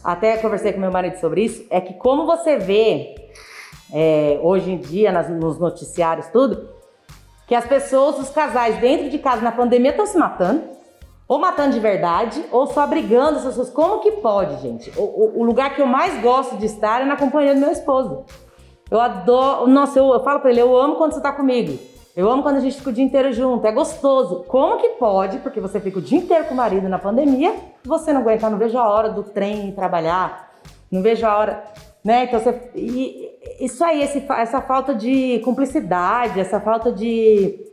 Até 0.04 0.38
conversei 0.38 0.74
com 0.74 0.80
meu 0.80 0.92
marido 0.92 1.20
sobre 1.20 1.44
isso, 1.44 1.64
é 1.70 1.80
que 1.80 1.94
como 1.94 2.26
você 2.26 2.58
vê 2.58 3.16
é, 3.94 4.40
hoje 4.42 4.72
em 4.72 4.78
dia 4.78 5.12
nas- 5.12 5.30
nos 5.30 5.60
noticiários, 5.60 6.26
tudo, 6.30 6.70
que 7.48 7.54
as 7.54 7.66
pessoas, 7.66 8.18
os 8.18 8.30
casais 8.30 8.78
dentro 8.80 9.10
de 9.10 9.20
casa 9.20 9.42
na 9.42 9.52
pandemia 9.52 9.92
estão 9.92 10.08
se 10.08 10.18
matando, 10.18 10.64
ou 11.32 11.40
matando 11.40 11.72
de 11.72 11.80
verdade, 11.80 12.44
ou 12.52 12.68
só 12.68 12.86
brigando 12.86 13.38
as 13.38 13.46
pessoas. 13.46 13.70
Como 13.70 14.00
que 14.00 14.12
pode, 14.14 14.62
gente? 14.62 14.92
O, 15.00 15.02
o- 15.04 15.40
o 15.40 15.44
lugar 15.46 15.74
que 15.74 15.82
eu 15.82 15.86
mais 15.86 16.22
gosto 16.22 16.58
de 16.58 16.66
estar 16.66 17.02
é 17.02 17.06
na 17.06 17.16
companhia 17.16 17.54
do 17.54 17.60
meu 17.62 17.72
esposo. 17.72 18.26
Eu 18.90 19.00
adoro. 19.00 19.66
Nossa, 19.66 19.98
eu, 19.98 20.12
eu 20.12 20.22
falo 20.26 20.42
pra 20.42 20.52
ele, 20.52 20.60
eu 20.62 20.76
amo 20.78 20.96
quando 20.98 21.14
você 21.14 21.22
tá 21.22 21.32
comigo. 21.32 21.80
Eu 22.18 22.30
amo 22.30 22.44
quando 22.44 22.58
a 22.58 22.60
gente 22.60 22.76
fica 22.76 22.90
o 22.90 22.94
dia 22.94 23.06
inteiro 23.06 23.32
junto. 23.32 23.66
É 23.66 23.72
gostoso. 23.72 24.44
Como 24.46 24.76
que 24.78 24.90
pode, 25.00 25.38
porque 25.38 25.62
você 25.62 25.80
fica 25.80 26.00
o 26.00 26.02
dia 26.02 26.18
inteiro 26.20 26.44
com 26.44 26.54
o 26.54 26.58
marido 26.58 26.90
na 26.90 27.00
pandemia, 27.00 27.56
você 27.86 28.12
não 28.12 28.20
aguenta, 28.20 28.50
não 28.50 28.58
vejo 28.58 28.78
a 28.78 28.90
hora 28.90 29.10
do 29.10 29.24
trem 29.24 29.72
trabalhar, 29.72 30.52
não 30.92 31.02
vejo 31.02 31.26
a 31.26 31.38
hora. 31.38 31.64
Né? 32.04 32.26
Então 32.26 32.42
você. 32.42 32.72
e- 32.76 33.32
isso 33.62 33.82
aí, 33.86 34.02
esse 34.04 34.26
essa 34.30 34.60
falta 34.62 34.94
de 34.94 35.40
cumplicidade, 35.46 36.42
essa 36.42 36.60
falta 36.60 36.92
de. 36.92 37.71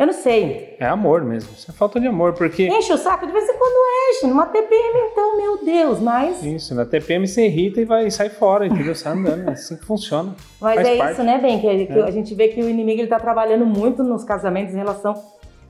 Eu 0.00 0.06
não 0.06 0.14
sei. 0.14 0.76
É 0.80 0.86
amor 0.86 1.22
mesmo. 1.22 1.50
Isso 1.54 1.70
é 1.70 1.74
falta 1.74 2.00
de 2.00 2.06
amor, 2.06 2.32
porque. 2.32 2.66
Enche 2.66 2.90
o 2.90 2.96
saco 2.96 3.26
de 3.26 3.32
vez 3.32 3.46
em 3.46 3.52
quando 3.58 3.74
enche. 4.10 4.26
Numa 4.26 4.46
TPM, 4.46 4.98
então, 5.12 5.36
meu 5.36 5.62
Deus, 5.62 6.00
mas. 6.00 6.42
Isso, 6.42 6.74
na 6.74 6.86
TPM 6.86 7.28
você 7.28 7.44
irrita 7.44 7.82
e 7.82 7.84
vai 7.84 8.10
sai 8.10 8.30
fora, 8.30 8.66
entendeu? 8.66 8.94
Sai 8.94 9.12
andando. 9.12 9.50
É 9.50 9.52
assim 9.52 9.76
que 9.76 9.84
funciona. 9.84 10.34
Mas 10.58 10.76
Faz 10.76 10.88
é 10.88 10.96
parte. 10.96 11.12
isso, 11.12 11.22
né, 11.22 11.38
Ben? 11.38 11.60
Que, 11.60 11.84
que 11.86 11.92
É. 11.98 12.02
a 12.02 12.10
gente 12.10 12.34
vê 12.34 12.48
que 12.48 12.62
o 12.62 12.68
inimigo 12.70 13.02
ele 13.02 13.08
tá 13.08 13.20
trabalhando 13.20 13.66
muito 13.66 14.02
nos 14.02 14.24
casamentos 14.24 14.74
em 14.74 14.78
relação. 14.78 15.12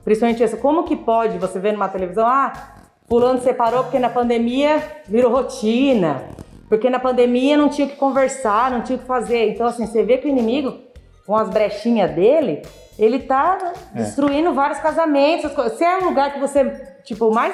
Principalmente 0.05 0.41
isso. 0.41 0.55
Como 0.55 0.85
que 0.85 0.95
pode 0.95 1.37
você 1.37 1.59
ver 1.59 1.73
numa 1.73 1.89
televisão, 1.89 2.25
ah, 2.25 2.53
fulano 3.09 3.41
separou 3.41 3.83
porque 3.83 3.99
na 3.99 4.09
pandemia 4.09 4.81
virou 5.09 5.29
rotina. 5.29 6.23
Porque 6.69 6.89
na 6.89 6.99
pandemia 6.99 7.57
não 7.57 7.67
tinha 7.67 7.85
o 7.85 7.89
que 7.89 7.97
conversar, 7.97 8.71
não 8.71 8.79
tinha 8.81 8.95
o 8.95 8.99
que 9.01 9.05
fazer. 9.05 9.49
Então, 9.49 9.67
assim, 9.67 9.85
você 9.85 10.03
vê 10.03 10.17
que 10.19 10.25
o 10.25 10.29
inimigo, 10.29 10.73
com 11.27 11.35
as 11.35 11.49
brechinhas 11.49 12.09
dele, 12.11 12.61
ele 13.03 13.19
tá 13.19 13.57
É. 13.95 13.99
destruindo 13.99 14.53
vários 14.53 14.79
casamentos. 14.79 15.51
Se 15.77 15.83
é 15.83 15.97
um 15.99 16.05
lugar 16.05 16.33
que 16.33 16.39
você, 16.39 16.65
tipo, 17.03 17.33
mais 17.33 17.53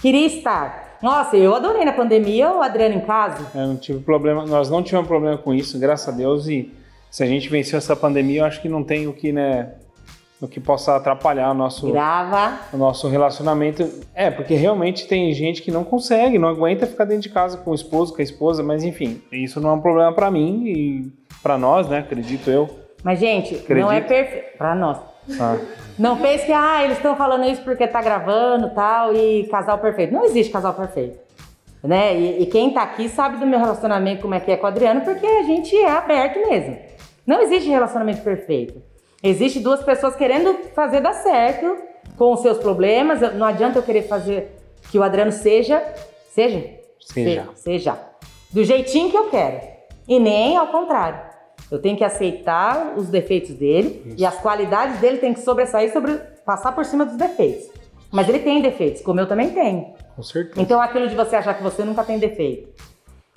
queria 0.00 0.26
estar. 0.26 0.98
Nossa, 1.02 1.36
eu 1.36 1.54
adorei 1.54 1.84
na 1.84 1.92
pandemia 1.92 2.50
o 2.52 2.62
Adriano 2.62 2.94
em 2.96 3.00
casa. 3.00 3.46
Eu 3.54 3.66
não 3.68 3.76
tive 3.76 4.00
problema, 4.00 4.44
nós 4.46 4.70
não 4.70 4.82
tivemos 4.82 5.06
problema 5.06 5.36
com 5.38 5.52
isso, 5.54 5.78
graças 5.78 6.08
a 6.12 6.16
Deus. 6.16 6.48
E 6.48 6.72
se 7.10 7.22
a 7.22 7.26
gente 7.26 7.48
venceu 7.48 7.76
essa 7.78 7.94
pandemia, 7.94 8.40
eu 8.40 8.44
acho 8.44 8.60
que 8.62 8.68
não 8.68 8.82
tem 8.82 9.06
o 9.06 9.12
que, 9.12 9.30
né, 9.30 9.72
o 10.40 10.48
que 10.48 10.58
possa 10.58 10.96
atrapalhar 10.96 11.50
o 11.50 11.54
nosso, 11.54 11.90
Grava. 11.92 12.58
o 12.72 12.76
nosso 12.76 13.08
relacionamento. 13.08 13.86
É, 14.14 14.30
porque 14.30 14.54
realmente 14.54 15.06
tem 15.06 15.32
gente 15.32 15.62
que 15.62 15.70
não 15.70 15.84
consegue, 15.84 16.38
não 16.38 16.48
aguenta 16.48 16.86
ficar 16.86 17.04
dentro 17.04 17.22
de 17.22 17.28
casa 17.30 17.58
com 17.58 17.70
o 17.70 17.74
esposo, 17.74 18.14
com 18.14 18.20
a 18.20 18.24
esposa, 18.24 18.62
mas 18.62 18.82
enfim, 18.82 19.22
isso 19.32 19.60
não 19.60 19.70
é 19.70 19.72
um 19.74 19.80
problema 19.80 20.12
pra 20.12 20.30
mim 20.30 20.64
e 20.66 21.12
pra 21.42 21.56
nós, 21.58 21.88
né? 21.88 21.98
Acredito 22.00 22.50
eu. 22.50 22.68
Mas, 23.04 23.18
gente, 23.18 23.54
não 23.68 23.90
é 23.92 23.98
Acredito. 23.98 24.08
perfeito. 24.08 24.58
Pra 24.58 24.74
nós. 24.74 24.98
Ah, 25.40 25.56
Não 25.98 26.16
pense 26.18 26.46
que, 26.46 26.52
ah, 26.52 26.82
eles 26.84 26.96
estão 26.98 27.16
falando 27.16 27.44
isso 27.44 27.62
porque 27.62 27.86
tá 27.86 28.00
gravando 28.02 28.70
tal 28.74 29.14
e 29.14 29.46
casal 29.48 29.78
perfeito. 29.78 30.12
Não 30.12 30.24
existe 30.24 30.52
casal 30.52 30.74
perfeito. 30.74 31.18
Né? 31.82 32.16
E, 32.16 32.42
e 32.42 32.46
quem 32.46 32.70
tá 32.72 32.82
aqui 32.82 33.08
sabe 33.08 33.36
do 33.38 33.46
meu 33.46 33.58
relacionamento, 33.58 34.22
como 34.22 34.34
é 34.34 34.40
que 34.40 34.50
é 34.50 34.56
com 34.56 34.64
o 34.64 34.68
Adriano, 34.68 35.02
porque 35.02 35.26
a 35.26 35.42
gente 35.42 35.76
é 35.76 35.88
aberto 35.90 36.38
mesmo. 36.48 36.76
Não 37.26 37.40
existe 37.42 37.68
relacionamento 37.68 38.22
perfeito. 38.22 38.82
Existe 39.22 39.60
duas 39.60 39.82
pessoas 39.82 40.14
querendo 40.16 40.54
fazer 40.74 41.00
dar 41.00 41.12
certo 41.12 41.76
com 42.16 42.32
os 42.32 42.40
seus 42.42 42.58
problemas. 42.58 43.20
Não 43.34 43.46
adianta 43.46 43.78
eu 43.78 43.82
querer 43.82 44.02
fazer 44.02 44.56
que 44.90 44.98
o 44.98 45.02
Adriano 45.02 45.32
seja. 45.32 45.82
Seja? 46.30 46.64
Seja. 47.00 47.48
Se- 47.54 47.62
Seja. 47.62 47.98
Do 48.52 48.62
jeitinho 48.64 49.10
que 49.10 49.16
eu 49.16 49.28
quero. 49.30 49.60
E 50.08 50.20
nem 50.20 50.56
ao 50.56 50.68
contrário. 50.68 51.18
Eu 51.70 51.80
tenho 51.80 51.96
que 51.96 52.04
aceitar 52.04 52.94
os 52.96 53.08
defeitos 53.08 53.54
dele 53.54 54.14
e 54.16 54.24
as 54.24 54.38
qualidades 54.38 55.00
dele 55.00 55.18
têm 55.18 55.34
que 55.34 55.40
sobressair 55.40 55.92
sobre 55.92 56.14
passar 56.44 56.72
por 56.72 56.84
cima 56.84 57.04
dos 57.04 57.16
defeitos. 57.16 57.68
Mas 58.12 58.28
ele 58.28 58.38
tem 58.38 58.62
defeitos, 58.62 59.02
como 59.02 59.18
eu 59.18 59.26
também 59.26 59.50
tenho. 59.50 59.94
com 60.14 60.22
certeza. 60.22 60.62
Então 60.62 60.80
aquilo 60.80 61.08
de 61.08 61.16
você 61.16 61.36
achar 61.36 61.54
que 61.54 61.62
você 61.62 61.84
nunca 61.84 62.04
tem 62.04 62.18
defeito 62.18 62.68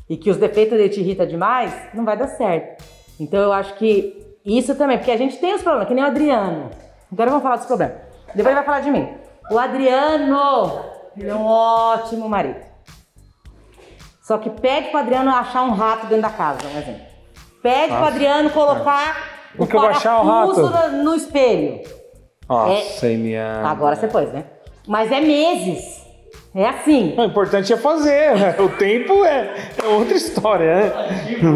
e 0.08 0.16
que 0.16 0.30
os 0.30 0.38
defeitos 0.38 0.78
dele 0.78 0.90
te 0.90 1.00
irritam 1.00 1.26
demais, 1.26 1.74
não 1.94 2.06
vai 2.06 2.16
dar 2.18 2.28
certo. 2.28 2.84
Então 3.20 3.40
eu 3.40 3.52
acho 3.52 3.76
que 3.76 4.16
isso 4.46 4.76
também, 4.76 4.98
porque 4.98 5.12
a 5.12 5.18
gente 5.18 5.38
tem 5.38 5.54
os 5.54 5.62
problemas, 5.62 5.88
que 5.88 5.94
nem 5.94 6.04
o 6.04 6.08
Adriano. 6.08 6.70
Agora 7.12 7.30
vamos 7.30 7.44
falar 7.44 7.56
dos 7.58 7.66
problemas. 7.66 7.98
Depois 8.28 8.46
ele 8.46 8.56
vai 8.56 8.64
falar 8.64 8.80
de 8.82 8.92
mim. 8.92 9.08
O 9.52 9.58
Adriano, 9.58 10.86
ele 11.18 11.30
é 11.30 11.36
um 11.36 11.46
ótimo 11.46 12.30
marido. 12.30 12.60
Só 14.22 14.38
que 14.38 14.50
pede 14.50 14.90
pro 14.90 15.00
Adriano 15.00 15.32
achar 15.32 15.64
um 15.64 15.72
rato 15.72 16.06
dentro 16.06 16.22
da 16.22 16.30
casa, 16.30 16.60
um 16.68 16.78
exemplo. 16.78 17.09
Pede 17.62 17.94
pro. 17.94 18.06
Adriano 18.06 18.50
colocar 18.52 19.40
que 19.68 19.76
eu 19.76 19.80
vou 19.80 19.90
achar 19.90 20.22
o 20.22 20.26
rato? 20.26 20.94
no, 21.04 21.16
espelho. 21.16 21.82
Nossa, 22.48 23.08
Eliana. 23.08 23.70
Agora 23.70 23.96
você 23.96 24.08
pôs, 24.08 24.32
né? 24.32 24.46
Mas 24.88 25.12
é 25.12 25.20
meses. 25.20 26.00
É 26.56 26.68
assim. 26.68 27.14
O 27.18 27.24
importante 27.24 27.72
é 27.72 27.78
fazer, 27.78 28.36
né? 28.36 28.56
o 28.60 28.70
tempo 28.70 29.24
é, 29.24 29.72
é 29.84 29.88
outra 29.88 30.16
história, 30.16 30.76
né? 30.76 30.94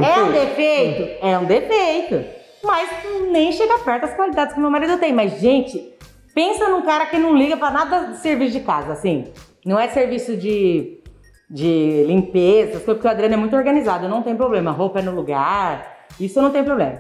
É 0.08 0.22
um 0.22 0.32
defeito? 0.32 1.26
É 1.26 1.38
um 1.40 1.46
defeito. 1.46 2.26
Mas 2.64 2.90
nem 3.32 3.52
chega 3.52 3.80
perto 3.80 4.02
das 4.04 4.16
qualidades 4.16 4.54
que 4.54 4.60
meu 4.60 4.70
marido 4.70 4.98
tem. 4.98 5.12
Mas, 5.12 5.40
gente, 5.40 5.94
pensa 6.36 6.70
num 6.70 6.84
cara 6.84 7.08
que 7.08 7.18
não 7.18 7.36
liga 7.36 7.58
pra 7.58 7.72
nada 7.72 8.08
de 8.12 8.18
serviço 8.20 8.52
de 8.52 8.60
casa, 8.60 8.94
assim. 8.94 9.26
Não 9.66 9.80
é 9.80 9.88
serviço 9.88 10.38
de, 10.38 11.02
de 11.50 12.04
limpeza, 12.06 12.80
porque 12.82 13.08
o 13.08 13.10
Adriano 13.10 13.34
é 13.34 13.38
muito 13.38 13.56
organizado, 13.56 14.08
não 14.08 14.22
tem 14.22 14.36
problema. 14.36 14.72
Roupa 14.72 15.00
é 15.00 15.02
no 15.02 15.12
lugar, 15.12 15.93
isso 16.20 16.42
não 16.42 16.52
tem 16.52 16.64
problema. 16.64 17.00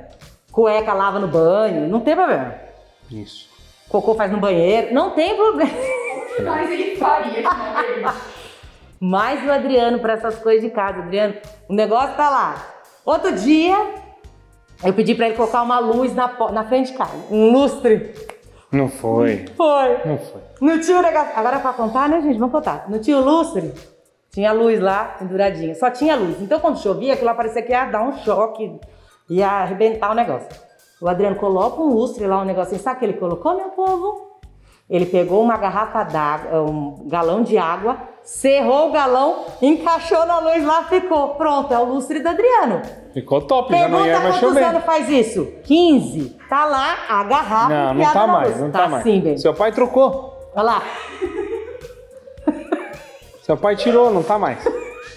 Cueca 0.51 0.93
lava 0.93 1.19
no 1.19 1.27
banho, 1.27 1.87
não 1.87 1.99
tem 1.99 2.15
problema. 2.15 2.55
Isso. 3.09 3.49
Cocô 3.89 4.15
faz 4.15 4.31
no 4.31 4.39
banheiro, 4.39 4.93
não 4.93 5.11
tem 5.11 5.35
problema. 5.35 5.71
Mas 6.43 6.71
ele 6.71 6.95
faria 6.95 7.43
vez. 8.01 8.15
Mais 8.99 9.45
o 9.45 9.51
Adriano 9.51 9.99
para 9.99 10.13
essas 10.13 10.39
coisas 10.39 10.63
de 10.63 10.69
casa. 10.69 10.99
Adriano, 10.99 11.35
o 11.67 11.73
negócio 11.73 12.15
tá 12.15 12.29
lá. 12.29 12.55
Outro 13.05 13.33
dia, 13.33 13.75
eu 14.83 14.93
pedi 14.93 15.13
para 15.13 15.27
ele 15.27 15.35
colocar 15.35 15.61
uma 15.61 15.79
luz 15.79 16.15
na, 16.15 16.27
na 16.51 16.63
frente 16.65 16.91
de 16.91 16.97
casa. 16.97 17.13
Um 17.29 17.51
lustre. 17.51 18.13
Não 18.71 18.89
foi. 18.89 19.45
Foi. 19.55 19.97
Não 20.05 20.17
foi. 20.17 20.41
Não 20.61 20.79
tinha 20.79 20.97
o 20.97 21.01
negócio. 21.01 21.31
Agora 21.35 21.57
é 21.57 21.59
pra 21.59 21.73
contar, 21.73 22.09
né, 22.09 22.21
gente? 22.21 22.39
Vamos 22.39 22.53
contar. 22.53 22.85
Não 22.87 22.99
tinha 22.99 23.17
o 23.17 23.23
lustre. 23.23 23.73
Tinha 24.33 24.51
luz 24.51 24.79
lá, 24.79 25.15
penduradinha. 25.19 25.75
Só 25.75 25.91
tinha 25.91 26.15
luz. 26.15 26.41
Então, 26.41 26.59
quando 26.59 26.79
chovia, 26.79 27.13
aquilo 27.13 27.27
lá 27.27 27.35
parecia 27.35 27.61
que 27.61 27.71
ia 27.71 27.85
dar 27.85 28.01
um 28.01 28.13
choque. 28.17 28.79
Ia 29.29 29.47
arrebentar 29.47 30.11
o 30.11 30.15
negócio. 30.15 30.49
O 30.99 31.07
Adriano 31.07 31.35
coloca 31.35 31.79
um 31.81 31.93
lustre 31.93 32.25
lá, 32.25 32.41
um 32.41 32.45
negocinho. 32.45 32.81
Sabe 32.81 32.95
o 32.95 32.99
que 32.99 33.05
ele 33.05 33.13
colocou, 33.13 33.55
meu 33.55 33.69
povo? 33.69 34.33
Ele 34.89 35.05
pegou 35.05 35.41
uma 35.41 35.55
garrafa 35.57 36.03
d'água, 36.03 36.61
um 36.61 37.07
galão 37.07 37.41
de 37.41 37.57
água, 37.57 37.97
cerrou 38.21 38.89
o 38.89 38.91
galão, 38.91 39.45
encaixou 39.61 40.25
na 40.25 40.39
luz 40.39 40.63
lá, 40.65 40.83
ficou. 40.83 41.29
Pronto, 41.35 41.73
é 41.73 41.77
o 41.79 41.85
lustre 41.85 42.19
do 42.19 42.27
Adriano. 42.29 42.81
Ficou 43.13 43.41
top, 43.41 43.71
já 43.71 43.87
não 43.87 43.99
Pergunta 43.99 44.07
ia 44.07 44.19
mais 44.19 44.39
quantos 44.39 44.39
chover. 44.49 44.63
anos 44.63 44.83
faz 44.83 45.09
isso? 45.09 45.45
15. 45.63 46.37
Tá 46.49 46.65
lá 46.65 46.95
a 47.07 47.23
garrafa 47.23 47.69
Não, 47.73 47.93
não 47.93 48.13
tá 48.13 48.27
mais, 48.27 48.49
luz. 48.49 48.61
não 48.61 48.71
tá, 48.71 48.87
mais. 48.89 49.03
Sim, 49.03 49.21
bem. 49.21 49.37
Seu 49.37 49.53
pai 49.53 49.71
trocou. 49.71 50.33
Olha 50.55 50.63
lá. 50.63 50.83
Seu 53.43 53.57
pai 53.57 53.75
tirou, 53.75 54.11
não 54.11 54.23
tá 54.23 54.39
mais. 54.39 54.63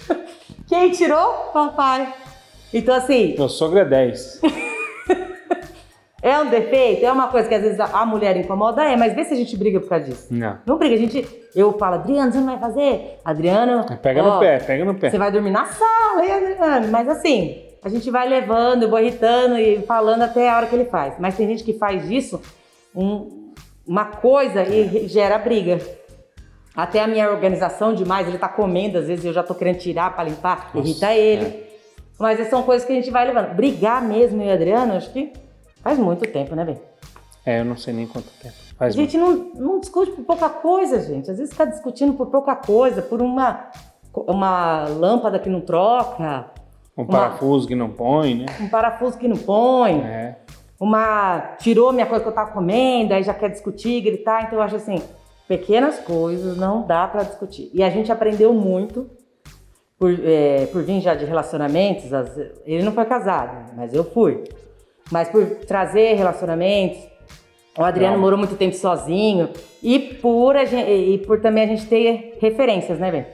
Quem 0.67 0.91
tirou? 0.91 1.49
Papai. 1.53 2.13
Então, 2.73 2.93
assim, 2.93 3.35
Meu 3.37 3.47
sogro 3.47 3.79
é 3.79 3.85
10. 3.85 4.41
é 6.21 6.37
um 6.39 6.49
defeito, 6.49 7.05
é 7.05 7.11
uma 7.11 7.29
coisa 7.29 7.47
que 7.47 7.55
às 7.55 7.61
vezes 7.61 7.79
a 7.79 8.05
mulher 8.05 8.35
incomoda, 8.35 8.83
é, 8.83 8.97
mas 8.97 9.13
vê 9.13 9.23
se 9.23 9.33
a 9.33 9.37
gente 9.37 9.55
briga 9.55 9.79
por 9.79 9.87
causa 9.87 10.05
disso. 10.05 10.27
Não. 10.29 10.57
Não 10.65 10.77
briga, 10.77 10.95
a 10.95 10.97
gente. 10.97 11.25
Eu 11.55 11.77
falo, 11.77 11.95
Adriano, 11.95 12.31
você 12.31 12.37
não 12.39 12.47
vai 12.47 12.59
fazer? 12.59 13.17
Adriano. 13.23 13.85
Pega 14.01 14.21
ó, 14.21 14.33
no 14.33 14.39
pé, 14.39 14.59
pega 14.59 14.83
no 14.85 14.95
pé. 14.95 15.09
Você 15.09 15.17
vai 15.17 15.31
dormir 15.31 15.51
na 15.51 15.65
sala, 15.65 16.25
hein, 16.25 16.31
Adriano? 16.33 16.87
Mas 16.89 17.07
assim, 17.07 17.63
a 17.81 17.87
gente 17.87 18.11
vai 18.11 18.27
levando, 18.27 18.99
irritando 18.99 19.57
e 19.57 19.81
falando 19.83 20.23
até 20.23 20.49
a 20.49 20.57
hora 20.57 20.65
que 20.67 20.75
ele 20.75 20.85
faz. 20.85 21.15
Mas 21.17 21.37
tem 21.37 21.47
gente 21.47 21.63
que 21.63 21.73
faz 21.77 22.05
disso 22.05 22.41
um- 22.93 23.53
uma 23.87 24.03
coisa 24.05 24.63
e 24.63 25.07
gera 25.07 25.37
briga. 25.37 25.79
Até 26.77 27.01
a 27.01 27.07
minha 27.07 27.27
organização 27.31 27.95
demais, 27.95 28.27
ele 28.27 28.37
tá 28.37 28.47
comendo, 28.47 28.99
às 28.99 29.07
vezes 29.07 29.25
eu 29.25 29.33
já 29.33 29.41
tô 29.41 29.55
querendo 29.55 29.79
tirar 29.79 30.13
pra 30.13 30.23
limpar, 30.23 30.69
Nossa, 30.75 30.87
irrita 30.87 31.11
ele. 31.11 31.65
Mas 32.19 32.47
são 32.49 32.61
coisas 32.61 32.85
que 32.85 32.93
a 32.93 32.95
gente 32.95 33.09
vai 33.09 33.25
levando. 33.25 33.55
Brigar 33.55 33.99
mesmo, 34.03 34.43
eu 34.43 34.47
e 34.47 34.51
Adriano, 34.51 34.93
acho 34.93 35.11
que 35.11 35.33
faz 35.81 35.97
muito 35.97 36.21
tempo, 36.31 36.53
né, 36.55 36.63
bem? 36.63 36.79
É, 37.43 37.61
eu 37.61 37.65
não 37.65 37.75
sei 37.75 37.95
nem 37.95 38.05
quanto 38.05 38.29
tempo. 38.43 38.53
A 38.75 38.77
Faz 38.77 38.93
gente 38.93 39.17
não, 39.17 39.33
não 39.55 39.79
discute 39.79 40.11
por 40.11 40.23
pouca 40.23 40.49
coisa, 40.49 41.01
gente. 41.01 41.31
Às 41.31 41.39
vezes 41.39 41.51
fica 41.51 41.65
discutindo 41.65 42.13
por 42.13 42.27
pouca 42.27 42.55
coisa, 42.55 43.01
por 43.01 43.23
uma, 43.23 43.71
uma 44.13 44.85
lâmpada 44.87 45.39
que 45.39 45.49
não 45.49 45.61
troca, 45.61 46.45
um 46.95 47.05
parafuso 47.05 47.67
que 47.67 47.75
não 47.75 47.89
põe, 47.89 48.35
né? 48.35 48.45
um 48.59 48.67
parafuso 48.69 49.17
que 49.17 49.27
não 49.27 49.37
põe, 49.37 49.99
É. 50.01 50.35
uma. 50.79 51.55
tirou 51.59 51.91
minha 51.93 52.05
coisa 52.05 52.23
que 52.23 52.29
eu 52.29 52.33
tava 52.33 52.51
comendo, 52.51 53.13
aí 53.13 53.23
já 53.23 53.33
quer 53.33 53.49
discutir, 53.49 54.01
gritar. 54.01 54.43
Então 54.43 54.59
eu 54.59 54.63
acho 54.63 54.75
assim, 54.75 55.01
pequenas 55.47 55.99
coisas 55.99 56.57
não 56.57 56.85
dá 56.85 57.07
pra 57.07 57.23
discutir. 57.23 57.69
E 57.73 57.81
a 57.83 57.89
gente 57.89 58.11
aprendeu 58.11 58.53
muito. 58.53 59.09
Por, 59.99 60.11
é, 60.23 60.67
por 60.67 60.83
vir 60.83 61.01
já 61.01 61.15
de 61.15 61.25
relacionamentos, 61.25 62.13
as- 62.13 62.37
ele 62.67 62.83
não 62.83 62.91
foi 62.91 63.03
casado, 63.05 63.71
mas 63.75 63.91
eu 63.95 64.03
fui. 64.03 64.43
Mas 65.11 65.27
por 65.29 65.43
trazer 65.65 66.13
relacionamentos, 66.13 66.99
o 67.75 67.83
Adriano 67.83 68.19
morou 68.19 68.37
muito 68.37 68.55
tempo 68.55 68.75
sozinho 68.75 69.49
e 69.81 69.97
por, 69.97 70.55
a 70.55 70.65
gen- 70.65 70.87
e 70.87 71.17
por 71.17 71.41
também 71.41 71.63
a 71.63 71.67
gente 71.67 71.87
ter 71.87 72.37
referências, 72.39 72.99
né, 72.99 73.09
Ben? 73.09 73.25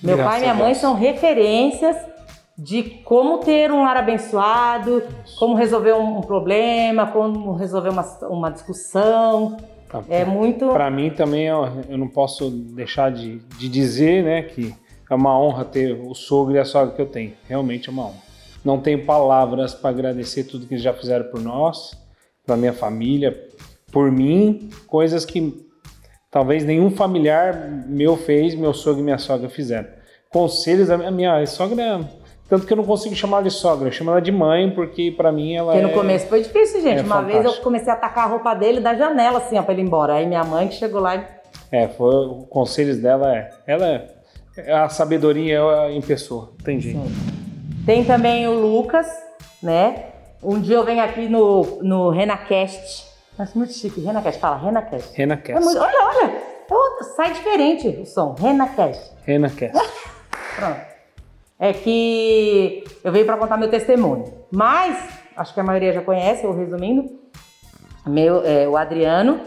Meu 0.00 0.16
Graças 0.16 0.30
pai 0.32 0.38
e 0.38 0.42
minha 0.42 0.54
mãe 0.54 0.74
são 0.74 0.94
referências 0.94 1.96
de 2.56 2.82
como 3.04 3.38
ter 3.38 3.72
um 3.72 3.82
lar 3.82 3.96
abençoado, 3.96 5.02
como 5.36 5.54
resolver 5.56 5.94
um, 5.94 6.18
um 6.18 6.20
problema, 6.20 7.08
como 7.08 7.54
resolver 7.54 7.88
uma, 7.88 8.02
uma 8.28 8.50
discussão. 8.50 9.56
Tá. 9.88 10.04
É 10.08 10.24
muito. 10.24 10.68
Para 10.68 10.90
mim 10.90 11.10
também 11.10 11.46
eu, 11.46 11.96
não 11.96 12.08
posso 12.08 12.50
deixar 12.50 13.10
de, 13.10 13.38
de 13.58 13.68
dizer, 13.68 14.22
né, 14.22 14.42
que 14.42 14.74
é 15.10 15.14
uma 15.14 15.38
honra 15.38 15.64
ter 15.64 15.92
o 15.92 16.14
sogro 16.14 16.54
e 16.54 16.58
a 16.58 16.64
sogra 16.64 16.94
que 16.94 17.00
eu 17.00 17.06
tenho. 17.06 17.32
Realmente 17.48 17.88
é 17.88 17.92
uma 17.92 18.06
honra. 18.06 18.28
Não 18.64 18.78
tenho 18.80 19.04
palavras 19.04 19.74
para 19.74 19.90
agradecer 19.90 20.44
tudo 20.44 20.66
que 20.66 20.74
eles 20.74 20.84
já 20.84 20.92
fizeram 20.92 21.30
por 21.30 21.40
nós, 21.40 21.96
para 22.44 22.56
minha 22.56 22.72
família, 22.72 23.48
por 23.90 24.12
mim, 24.12 24.68
coisas 24.86 25.24
que 25.24 25.66
talvez 26.30 26.64
nenhum 26.64 26.90
familiar 26.90 27.70
meu 27.86 28.16
fez, 28.16 28.54
meu 28.54 28.74
sogro 28.74 29.00
e 29.00 29.04
minha 29.04 29.18
sogra 29.18 29.48
fizeram. 29.48 29.88
Conselhos, 30.30 30.90
a 30.90 30.98
minha, 30.98 31.08
a 31.08 31.12
minha 31.12 31.46
sogra, 31.46 32.00
tanto 32.48 32.66
que 32.66 32.72
eu 32.72 32.76
não 32.76 32.84
consigo 32.84 33.14
chamar 33.14 33.38
ela 33.38 33.44
de 33.48 33.50
sogra, 33.50 33.88
eu 33.88 33.92
chamo 33.92 34.10
ela 34.10 34.20
de 34.20 34.32
mãe, 34.32 34.70
porque 34.70 35.10
para 35.10 35.30
mim 35.30 35.54
ela 35.54 35.72
Porque 35.72 35.84
é... 35.84 35.88
no 35.88 35.92
começo 35.92 36.26
foi 36.28 36.42
difícil, 36.42 36.80
gente. 36.80 37.00
é 37.00 37.02
Uma 37.02 37.22
vez 37.22 37.44
eu 37.44 37.52
comecei 37.56 37.90
a 37.92 37.94
atacar 37.94 38.24
a 38.24 38.28
roupa 38.30 38.54
dele 38.54 38.80
da 38.80 38.94
janela, 38.94 39.38
assim, 39.38 39.58
ó, 39.58 39.62
pra 39.62 39.74
ele 39.74 39.82
ir 39.82 39.86
embora. 39.86 40.14
Aí 40.14 40.26
minha 40.26 40.44
mãe 40.44 40.66
que 40.68 40.74
chegou 40.74 41.00
lá 41.00 41.16
e. 41.16 41.24
É, 41.70 41.88
foi, 41.88 42.14
o 42.14 42.46
conselhos 42.48 42.98
dela 42.98 43.36
é. 43.36 43.50
Ela 43.66 43.86
é, 43.86 44.06
é 44.56 44.72
a 44.72 44.88
sabedoria 44.88 45.60
em 45.90 46.00
pessoa. 46.00 46.52
Entendi. 46.60 46.96
Tem 47.84 48.04
também 48.04 48.48
o 48.48 48.54
Lucas, 48.54 49.06
né? 49.62 50.06
Um 50.42 50.58
dia 50.60 50.76
eu 50.76 50.84
venho 50.84 51.02
aqui 51.02 51.28
no, 51.28 51.80
no 51.82 52.10
RenaCast. 52.10 53.06
Nossa, 53.38 53.52
muito 53.58 53.72
chique. 53.74 54.00
RenaCast, 54.00 54.40
fala, 54.40 54.56
RenaCast. 54.56 55.14
Rena 55.14 55.40
É 55.46 55.60
muito- 55.60 55.78
olha, 55.80 55.94
olha. 56.02 56.32
É 56.32 57.04
sai 57.16 57.32
diferente 57.32 57.88
o 57.88 58.06
som. 58.06 58.34
RenaCast. 58.38 59.12
Rena 59.24 59.50
Cast. 59.50 59.76
Pronto. 60.56 60.87
É 61.58 61.72
que 61.72 62.84
eu 63.02 63.10
venho 63.10 63.26
para 63.26 63.36
contar 63.36 63.56
meu 63.56 63.68
testemunho. 63.68 64.24
Mas, 64.52 64.96
acho 65.36 65.52
que 65.52 65.60
a 65.60 65.64
maioria 65.64 65.92
já 65.92 66.02
conhece, 66.02 66.44
eu 66.44 66.56
resumindo. 66.56 67.18
Meu, 68.06 68.44
é, 68.44 68.66
o 68.68 68.76
Adriano 68.76 69.40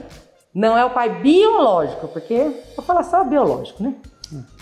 não 0.54 0.78
é 0.78 0.84
o 0.84 0.90
pai 0.90 1.22
biológico, 1.22 2.08
porque 2.10 2.52
vou 2.76 2.86
falar 2.86 3.04
só 3.04 3.24
biológico, 3.24 3.82
né? 3.84 3.96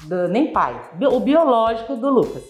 Do- 0.04 0.28
nem 0.28 0.52
pai. 0.54 0.80
O 1.12 1.20
biológico 1.20 1.96
do 1.96 2.10
Lucas. 2.10 2.44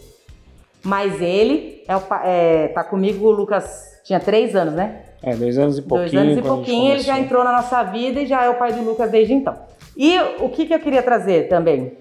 Mas 0.84 1.22
ele 1.22 1.84
é 1.88 1.96
o, 1.96 2.02
é, 2.24 2.68
tá 2.70 2.84
comigo, 2.84 3.26
o 3.28 3.32
Lucas 3.32 4.00
tinha 4.04 4.20
três 4.20 4.56
anos, 4.56 4.74
né? 4.74 5.04
É, 5.22 5.36
dois 5.36 5.58
anos 5.58 5.78
e 5.78 5.82
pouquinho. 5.82 6.12
Dois 6.12 6.22
anos 6.24 6.38
e 6.38 6.42
pouquinho, 6.42 6.92
ele 6.94 7.02
já 7.02 7.20
entrou 7.20 7.44
na 7.44 7.52
nossa 7.54 7.84
vida 7.84 8.22
e 8.22 8.26
já 8.26 8.44
é 8.44 8.50
o 8.50 8.56
pai 8.56 8.72
do 8.74 8.82
Lucas 8.84 9.10
desde 9.12 9.34
então. 9.34 9.58
E 9.98 10.18
o 10.40 10.50
que, 10.50 10.66
que 10.66 10.74
eu 10.74 10.80
queria 10.80 11.04
trazer 11.04 11.50
também? 11.50 11.98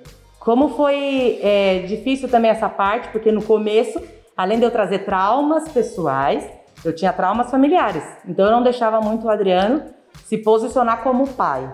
Como 0.49 0.71
foi 0.71 1.41
é, 1.43 1.81
difícil 1.81 2.27
também 2.27 2.51
essa 2.51 2.71
parte, 2.71 3.09
porque 3.09 3.31
no 3.31 3.43
começo, 3.43 4.01
além 4.35 4.59
de 4.59 4.65
eu 4.65 4.71
trazer 4.71 5.01
traumas 5.01 5.69
pessoais, 5.69 6.43
eu 6.83 6.95
tinha 6.95 7.13
traumas 7.13 7.51
familiares. 7.51 8.03
Então 8.27 8.47
eu 8.47 8.53
não 8.53 8.63
deixava 8.63 8.99
muito 8.99 9.27
o 9.27 9.31
Adriano 9.31 9.83
se 10.25 10.39
posicionar 10.39 11.03
como 11.03 11.29
pai. 11.29 11.71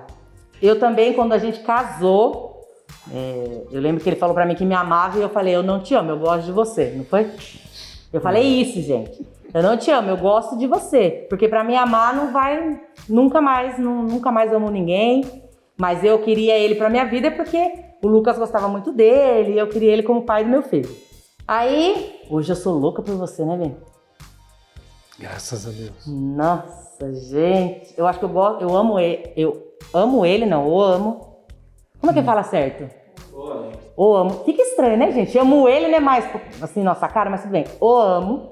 Eu 0.61 0.77
também, 0.81 1.13
quando 1.13 1.35
a 1.35 1.39
gente 1.39 1.61
casou, 1.61 2.65
é, 3.13 3.63
eu 3.71 3.81
lembro 3.81 4.03
que 4.03 4.09
ele 4.09 4.17
falou 4.17 4.35
pra 4.35 4.45
mim 4.45 4.57
que 4.57 4.65
me 4.65 4.75
amava 4.75 5.21
e 5.21 5.23
eu 5.23 5.29
falei, 5.29 5.55
eu 5.55 5.63
não 5.63 5.79
te 5.79 5.95
amo, 5.95 6.11
eu 6.11 6.19
gosto 6.19 6.47
de 6.47 6.51
você, 6.51 6.95
não 6.97 7.05
foi? 7.05 7.31
Eu 8.13 8.21
falei 8.21 8.43
isso, 8.43 8.83
gente. 8.83 9.25
Eu 9.55 9.63
não 9.63 9.77
te 9.77 9.89
amo, 9.93 10.11
eu 10.11 10.17
gosto 10.17 10.59
de 10.59 10.67
você. 10.67 11.29
Porque 11.31 11.47
pra 11.47 11.63
me 11.63 11.77
amar 11.77 12.13
não 12.13 12.33
vai 12.33 12.81
nunca 13.09 13.41
mais, 13.41 13.79
nu- 13.79 14.03
nunca 14.03 14.33
mais 14.33 14.53
amo 14.53 14.69
ninguém. 14.69 15.25
Mas 15.77 16.03
eu 16.03 16.19
queria 16.19 16.59
ele 16.59 16.75
pra 16.75 16.91
minha 16.91 17.05
vida 17.05 17.31
porque 17.31 17.85
o 18.05 18.09
Lucas 18.09 18.39
gostava 18.39 18.69
muito 18.69 18.93
dele 18.93 19.53
e 19.55 19.59
eu 19.59 19.69
queria 19.69 19.93
ele 19.93 20.03
como 20.03 20.23
pai 20.23 20.45
do 20.45 20.51
meu 20.51 20.63
filho. 20.63 20.95
Aí, 21.49 22.21
hoje 22.31 22.53
eu 22.53 22.57
sou 22.57 22.75
louca 22.79 23.03
por 23.03 23.15
você, 23.17 23.45
né, 23.45 23.57
Ben? 23.57 23.77
Graças 25.19 25.67
a 25.67 25.71
Deus. 25.71 26.07
Nossa, 26.07 27.13
gente, 27.15 27.95
eu 27.97 28.07
acho 28.07 28.19
que 28.19 28.25
eu 28.25 28.29
gosto, 28.29 28.63
eu 28.63 28.77
amo 28.77 28.99
ele, 28.99 29.33
eu 29.37 29.75
amo 29.93 30.27
ele, 30.27 30.45
não, 30.47 30.67
eu 30.67 30.81
amo. 30.81 31.35
Como 32.01 32.11
é 32.11 32.15
que 32.15 32.23
fala 32.23 32.43
certo? 32.43 32.89
O 33.97 34.15
amo. 34.15 34.45
Fica 34.45 34.61
estranho, 34.63 34.97
né, 34.99 35.13
gente? 35.13 35.37
Eu 35.37 35.43
amo 35.43 35.69
ele, 35.69 35.89
né, 35.89 36.01
mais 36.01 36.25
assim, 36.61 36.83
nossa 36.83 37.07
cara, 37.09 37.31
mas 37.31 37.43
tudo 37.43 37.53
bem. 37.53 37.65
O 37.81 37.91
amo 37.95 38.51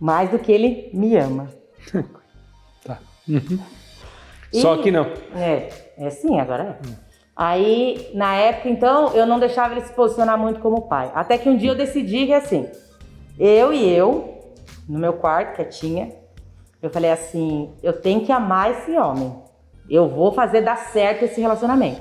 mais 0.00 0.30
do 0.30 0.38
que 0.38 0.50
ele 0.52 0.90
me 0.94 1.16
ama. 1.16 1.48
Tá. 2.84 2.98
E- 4.52 4.60
Só 4.60 4.76
que 4.76 4.90
não. 4.90 5.06
É, 5.34 5.70
é 5.96 6.10
sim, 6.10 6.38
agora 6.38 6.78
é. 6.82 7.04
Aí, 7.36 8.10
na 8.14 8.34
época, 8.36 8.68
então, 8.68 9.12
eu 9.14 9.26
não 9.26 9.40
deixava 9.40 9.74
ele 9.74 9.84
se 9.84 9.92
posicionar 9.92 10.38
muito 10.38 10.60
como 10.60 10.82
pai. 10.82 11.10
Até 11.14 11.36
que 11.36 11.48
um 11.48 11.56
dia 11.56 11.70
eu 11.70 11.74
decidi 11.74 12.26
que, 12.26 12.32
assim, 12.32 12.68
eu 13.38 13.72
e 13.72 13.88
eu, 13.88 14.52
no 14.88 14.98
meu 14.98 15.14
quarto, 15.14 15.56
quietinha, 15.56 16.12
eu 16.80 16.90
falei 16.90 17.10
assim: 17.10 17.72
eu 17.82 17.92
tenho 17.92 18.20
que 18.24 18.30
amar 18.30 18.70
esse 18.70 18.96
homem. 18.96 19.34
Eu 19.90 20.08
vou 20.08 20.32
fazer 20.32 20.60
dar 20.60 20.76
certo 20.76 21.24
esse 21.24 21.40
relacionamento. 21.40 22.00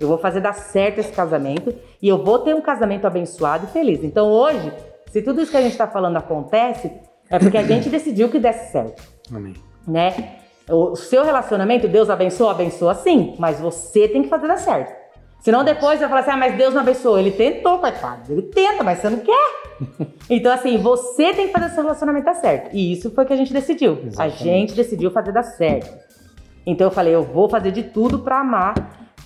Eu 0.00 0.08
vou 0.08 0.18
fazer 0.18 0.40
dar 0.40 0.54
certo 0.54 0.98
esse 0.98 1.12
casamento 1.12 1.72
e 2.00 2.08
eu 2.08 2.22
vou 2.22 2.40
ter 2.40 2.54
um 2.54 2.60
casamento 2.60 3.06
abençoado 3.06 3.66
e 3.66 3.68
feliz. 3.68 4.02
Então, 4.02 4.28
hoje, 4.28 4.72
se 5.06 5.22
tudo 5.22 5.40
isso 5.40 5.50
que 5.50 5.56
a 5.56 5.62
gente 5.62 5.72
está 5.72 5.86
falando 5.86 6.16
acontece, 6.16 6.90
é 7.30 7.38
porque 7.38 7.56
a 7.56 7.62
gente 7.62 7.88
decidiu 7.90 8.28
que 8.28 8.38
desse 8.40 8.72
certo 8.72 9.02
Amém. 9.32 9.54
né? 9.86 10.41
O 10.68 10.96
seu 10.96 11.24
relacionamento, 11.24 11.88
Deus 11.88 12.08
abençoa, 12.08 12.52
abençoa 12.52 12.94
sim, 12.94 13.34
mas 13.38 13.60
você 13.60 14.06
tem 14.08 14.22
que 14.22 14.28
fazer 14.28 14.46
dar 14.46 14.58
certo. 14.58 15.02
Senão 15.42 15.64
depois 15.64 15.98
vai 15.98 16.08
falar 16.08 16.20
assim, 16.20 16.30
ah, 16.30 16.36
mas 16.36 16.56
Deus 16.56 16.72
não 16.72 16.82
abençoou. 16.82 17.18
Ele 17.18 17.32
tentou, 17.32 17.80
coitado. 17.80 18.32
Ele 18.32 18.42
tenta, 18.42 18.84
mas 18.84 19.00
você 19.00 19.10
não 19.10 19.18
quer. 19.18 19.62
Então, 20.30 20.52
assim, 20.52 20.78
você 20.78 21.34
tem 21.34 21.48
que 21.48 21.52
fazer 21.52 21.66
o 21.66 21.74
seu 21.74 21.82
relacionamento 21.82 22.24
dar 22.24 22.34
certo. 22.34 22.70
E 22.72 22.92
isso 22.92 23.10
foi 23.10 23.24
o 23.24 23.26
que 23.26 23.32
a 23.32 23.36
gente 23.36 23.52
decidiu. 23.52 23.94
A 23.94 24.06
Exatamente. 24.06 24.44
gente 24.44 24.74
decidiu 24.74 25.10
fazer 25.10 25.32
dar 25.32 25.42
certo. 25.42 25.92
Então 26.64 26.86
eu 26.86 26.90
falei, 26.92 27.12
eu 27.12 27.24
vou 27.24 27.48
fazer 27.48 27.72
de 27.72 27.82
tudo 27.82 28.20
pra 28.20 28.38
amar. 28.38 28.74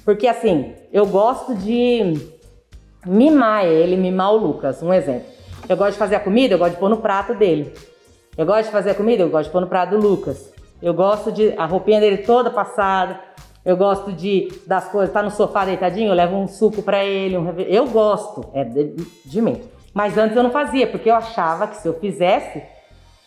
Porque, 0.02 0.26
assim, 0.26 0.72
eu 0.90 1.04
gosto 1.04 1.54
de 1.54 2.14
mimar 3.04 3.66
ele, 3.66 3.96
mimar 3.96 4.32
o 4.32 4.38
Lucas. 4.38 4.82
Um 4.82 4.94
exemplo. 4.94 5.28
Eu 5.68 5.76
gosto 5.76 5.92
de 5.92 5.98
fazer 5.98 6.14
a 6.16 6.20
comida, 6.20 6.54
eu 6.54 6.58
gosto 6.58 6.72
de 6.72 6.80
pôr 6.80 6.88
no 6.88 6.96
prato 6.96 7.34
dele. 7.34 7.74
Eu 8.38 8.46
gosto 8.46 8.64
de 8.66 8.72
fazer 8.72 8.90
a 8.90 8.94
comida, 8.94 9.22
eu 9.22 9.28
gosto 9.28 9.46
de 9.48 9.52
pôr 9.52 9.60
no 9.60 9.66
prato 9.66 9.90
do 9.90 10.08
Lucas. 10.08 10.55
Eu 10.80 10.94
gosto 10.94 11.32
de 11.32 11.54
a 11.56 11.66
roupinha 11.66 12.00
dele 12.00 12.18
toda 12.18 12.50
passada. 12.50 13.20
Eu 13.64 13.76
gosto 13.76 14.12
de 14.12 14.48
das 14.66 14.88
coisas, 14.88 15.12
tá 15.12 15.22
no 15.22 15.30
sofá 15.30 15.64
deitadinho, 15.64 16.10
eu 16.10 16.14
levo 16.14 16.36
um 16.36 16.46
suco 16.46 16.82
pra 16.82 17.04
ele, 17.04 17.36
um 17.36 17.52
eu 17.58 17.88
gosto, 17.88 18.48
é 18.54 18.62
de, 18.62 18.94
de 19.24 19.42
mim. 19.42 19.60
Mas 19.92 20.16
antes 20.16 20.36
eu 20.36 20.42
não 20.44 20.50
fazia, 20.50 20.86
porque 20.86 21.10
eu 21.10 21.14
achava 21.16 21.66
que 21.66 21.76
se 21.78 21.88
eu 21.88 21.98
fizesse, 21.98 22.62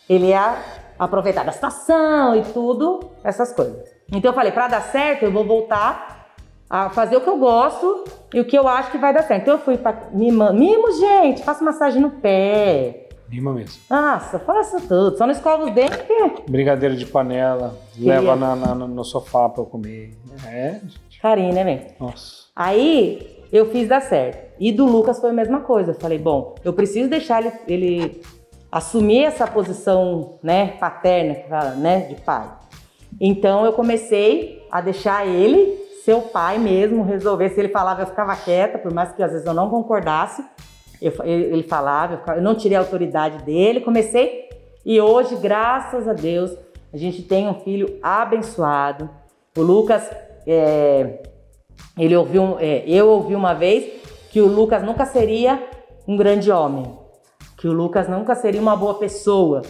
ele 0.08 0.28
ia 0.28 0.56
aproveitar 0.98 1.44
da 1.44 1.52
situação 1.52 2.34
e 2.36 2.42
tudo, 2.42 3.10
essas 3.22 3.52
coisas. 3.52 3.86
Então 4.10 4.30
eu 4.30 4.34
falei, 4.34 4.50
pra 4.50 4.68
dar 4.68 4.80
certo, 4.80 5.24
eu 5.24 5.32
vou 5.32 5.44
voltar 5.44 6.32
a 6.70 6.88
fazer 6.90 7.16
o 7.16 7.20
que 7.20 7.28
eu 7.28 7.36
gosto 7.36 8.04
e 8.32 8.40
o 8.40 8.44
que 8.44 8.56
eu 8.56 8.68
acho 8.68 8.90
que 8.90 8.98
vai 8.98 9.12
dar 9.12 9.22
certo. 9.22 9.42
Então 9.42 9.54
eu 9.54 9.60
fui 9.60 9.76
pra 9.76 10.08
mima, 10.12 10.52
mimo, 10.52 10.92
gente, 10.92 11.42
faço 11.42 11.64
massagem 11.64 12.00
no 12.00 12.10
pé. 12.10 12.99
Mima 13.30 13.52
mesmo. 13.52 13.80
Nossa, 13.88 14.38
faço 14.40 14.80
tudo, 14.88 15.16
só 15.16 15.24
não 15.24 15.32
escova 15.32 15.64
os 15.64 15.72
dentes 15.72 15.98
Brigadeiro 16.48 16.96
de 16.96 17.06
panela, 17.06 17.78
Queria. 17.92 18.18
leva 18.20 18.34
na- 18.34 18.56
na- 18.56 18.74
no 18.74 19.04
sofá 19.04 19.48
pra 19.48 19.62
eu 19.62 19.66
comer. 19.66 20.16
É, 20.48 20.80
gente. 20.82 21.20
carinho, 21.20 21.52
né, 21.54 21.62
velho? 21.62 21.86
Nossa. 22.00 22.44
Aí 22.56 23.44
eu 23.52 23.70
fiz 23.70 23.86
dar 23.88 24.00
certo. 24.02 24.50
E 24.58 24.72
do 24.72 24.84
Lucas 24.84 25.20
foi 25.20 25.30
a 25.30 25.32
mesma 25.32 25.60
coisa. 25.60 25.92
Eu 25.92 25.94
falei, 25.94 26.18
bom, 26.18 26.54
eu 26.64 26.72
preciso 26.72 27.08
deixar 27.08 27.40
ele, 27.42 27.52
ele 27.68 28.22
assumir 28.72 29.24
essa 29.24 29.46
posição, 29.46 30.38
né, 30.42 30.68
paterna, 30.80 31.34
que 31.34 31.48
fala, 31.48 31.70
né, 31.72 32.00
de 32.00 32.14
pai. 32.16 32.48
Então 33.20 33.64
eu 33.64 33.72
comecei 33.72 34.66
a 34.70 34.80
deixar 34.80 35.26
ele 35.26 35.76
ser 36.04 36.14
o 36.14 36.22
pai 36.22 36.58
mesmo, 36.58 37.02
resolver. 37.04 37.50
Se 37.50 37.60
ele 37.60 37.68
falava, 37.68 38.02
eu 38.02 38.06
ficava 38.06 38.34
quieta, 38.34 38.78
por 38.78 38.92
mais 38.92 39.12
que 39.12 39.22
às 39.22 39.30
vezes 39.32 39.46
eu 39.46 39.54
não 39.54 39.68
concordasse. 39.70 40.42
Eu 41.00 41.12
ele 41.24 41.62
falava, 41.62 42.22
eu, 42.34 42.42
não 42.42 42.54
tirei 42.54 42.76
a 42.76 42.80
autoridade 42.80 43.42
dele, 43.44 43.80
comecei. 43.80 44.48
E 44.84 45.00
hoje, 45.00 45.36
graças 45.36 46.06
a 46.08 46.12
Deus, 46.12 46.56
a 46.92 46.96
gente 46.96 47.22
tem 47.22 47.48
um 47.48 47.54
filho 47.54 47.98
abençoado. 48.02 49.08
O 49.56 49.62
Lucas, 49.62 50.10
é, 50.46 51.22
ele 51.98 52.16
ouviu, 52.16 52.56
é, 52.58 52.82
eu 52.86 53.08
ouvi 53.08 53.34
uma 53.34 53.54
vez 53.54 54.00
que 54.30 54.40
o 54.40 54.46
Lucas 54.46 54.82
nunca 54.82 55.04
seria 55.06 55.62
um 56.06 56.16
grande 56.16 56.50
homem, 56.50 56.84
que 57.58 57.68
o 57.68 57.72
Lucas 57.72 58.08
nunca 58.08 58.34
seria 58.34 58.60
uma 58.60 58.76
boa 58.76 58.94
pessoa, 58.94 59.62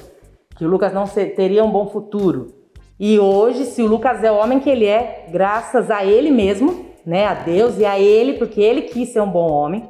que 0.56 0.64
o 0.64 0.68
Lucas 0.68 0.92
não 0.92 1.06
se- 1.06 1.26
teria 1.26 1.64
um 1.64 1.70
bom 1.70 1.86
futuro. 1.86 2.48
E 2.98 3.18
hoje, 3.18 3.64
se 3.64 3.82
o 3.82 3.86
Lucas 3.86 4.22
é 4.22 4.30
o 4.30 4.36
homem 4.36 4.60
que 4.60 4.68
ele 4.68 4.86
é, 4.86 5.26
graças 5.30 5.90
a 5.90 6.04
ele 6.04 6.30
mesmo, 6.30 6.86
né, 7.04 7.26
a 7.26 7.34
Deus 7.34 7.78
e 7.78 7.84
a 7.84 7.98
ele, 7.98 8.34
porque 8.34 8.60
ele 8.60 8.82
quis 8.82 9.08
ser 9.08 9.22
um 9.22 9.30
bom 9.30 9.50
homem, 9.50 9.88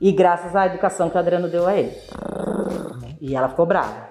e 0.00 0.12
graças 0.12 0.56
à 0.56 0.66
educação 0.66 1.10
que 1.10 1.16
o 1.16 1.18
Adriano 1.18 1.48
deu 1.48 1.66
a 1.66 1.76
ele. 1.76 1.96
E 3.20 3.36
ela 3.36 3.48
ficou 3.48 3.66
brava. 3.66 4.08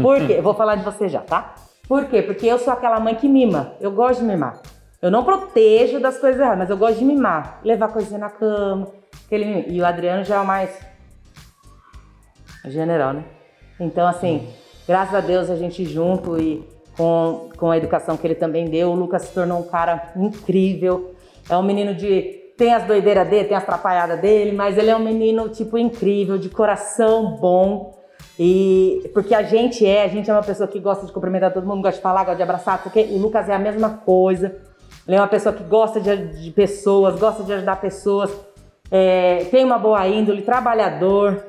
Por 0.00 0.26
quê? 0.26 0.34
Eu 0.38 0.42
vou 0.42 0.54
falar 0.54 0.76
de 0.76 0.84
você 0.84 1.08
já, 1.08 1.20
tá? 1.20 1.54
Por 1.86 2.06
quê? 2.06 2.22
Porque 2.22 2.46
eu 2.46 2.58
sou 2.58 2.72
aquela 2.72 3.00
mãe 3.00 3.14
que 3.14 3.28
mima. 3.28 3.74
Eu 3.80 3.90
gosto 3.90 4.20
de 4.20 4.26
mimar. 4.26 4.60
Eu 5.02 5.10
não 5.10 5.24
protejo 5.24 5.98
das 5.98 6.18
coisas 6.18 6.40
erradas, 6.40 6.58
mas 6.58 6.70
eu 6.70 6.76
gosto 6.76 6.98
de 6.98 7.04
mimar. 7.04 7.60
Levar 7.64 7.88
coisinha 7.88 8.18
na 8.18 8.30
cama. 8.30 8.88
Aquele. 9.26 9.66
E 9.68 9.80
o 9.80 9.86
Adriano 9.86 10.24
já 10.24 10.36
é 10.36 10.40
o 10.40 10.46
mais 10.46 10.78
general, 12.66 13.12
né? 13.12 13.24
Então, 13.78 14.06
assim, 14.06 14.48
graças 14.86 15.14
a 15.14 15.20
Deus 15.20 15.50
a 15.50 15.56
gente 15.56 15.84
junto 15.84 16.38
e 16.38 16.66
com, 16.96 17.48
com 17.56 17.70
a 17.70 17.78
educação 17.78 18.16
que 18.16 18.26
ele 18.26 18.34
também 18.34 18.66
deu, 18.66 18.90
o 18.90 18.94
Lucas 18.94 19.22
se 19.22 19.34
tornou 19.34 19.58
um 19.58 19.68
cara 19.68 20.12
incrível. 20.16 21.14
É 21.48 21.56
um 21.56 21.62
menino 21.62 21.94
de. 21.94 22.39
Tem 22.60 22.74
as 22.74 22.84
doideiras 22.84 23.26
dele, 23.26 23.48
tem 23.48 23.56
as 23.56 23.62
atrapalhadas 23.62 24.20
dele, 24.20 24.52
mas 24.52 24.76
ele 24.76 24.90
é 24.90 24.94
um 24.94 25.02
menino, 25.02 25.48
tipo, 25.48 25.78
incrível, 25.78 26.36
de 26.36 26.50
coração 26.50 27.38
bom. 27.40 27.98
E 28.38 29.10
porque 29.14 29.34
a 29.34 29.42
gente 29.42 29.86
é, 29.86 30.04
a 30.04 30.08
gente 30.08 30.30
é 30.30 30.34
uma 30.34 30.42
pessoa 30.42 30.68
que 30.68 30.78
gosta 30.78 31.06
de 31.06 31.12
cumprimentar 31.12 31.54
todo 31.54 31.66
mundo, 31.66 31.80
gosta 31.80 31.96
de 31.96 32.02
falar, 32.02 32.20
gosta 32.22 32.36
de 32.36 32.42
abraçar, 32.42 32.82
porque 32.82 33.00
o 33.12 33.16
Lucas 33.16 33.48
é 33.48 33.54
a 33.54 33.58
mesma 33.58 34.02
coisa. 34.04 34.54
Ele 35.08 35.16
é 35.16 35.18
uma 35.18 35.26
pessoa 35.26 35.54
que 35.54 35.64
gosta 35.64 36.02
de, 36.02 36.14
de 36.38 36.50
pessoas, 36.50 37.18
gosta 37.18 37.42
de 37.42 37.50
ajudar 37.54 37.80
pessoas, 37.80 38.30
é, 38.90 39.46
tem 39.50 39.64
uma 39.64 39.78
boa 39.78 40.06
índole, 40.06 40.42
trabalhador, 40.42 41.42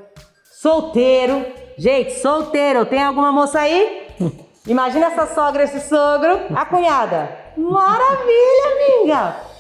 solteiro. 0.46 1.46
Gente, 1.78 2.14
solteiro, 2.22 2.86
tem 2.86 3.04
alguma 3.04 3.34
moça 3.34 3.60
aí? 3.60 4.08
Imagina 4.66 5.08
essa 5.08 5.28
sogra, 5.28 5.64
esse 5.64 5.82
sogro, 5.82 6.40
a 6.56 6.66
cunhada. 6.66 7.38
Maravilha, 7.58 9.02
amiga! 9.02 9.51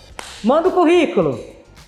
Manda 0.43 0.69
o 0.69 0.71
currículo. 0.71 1.39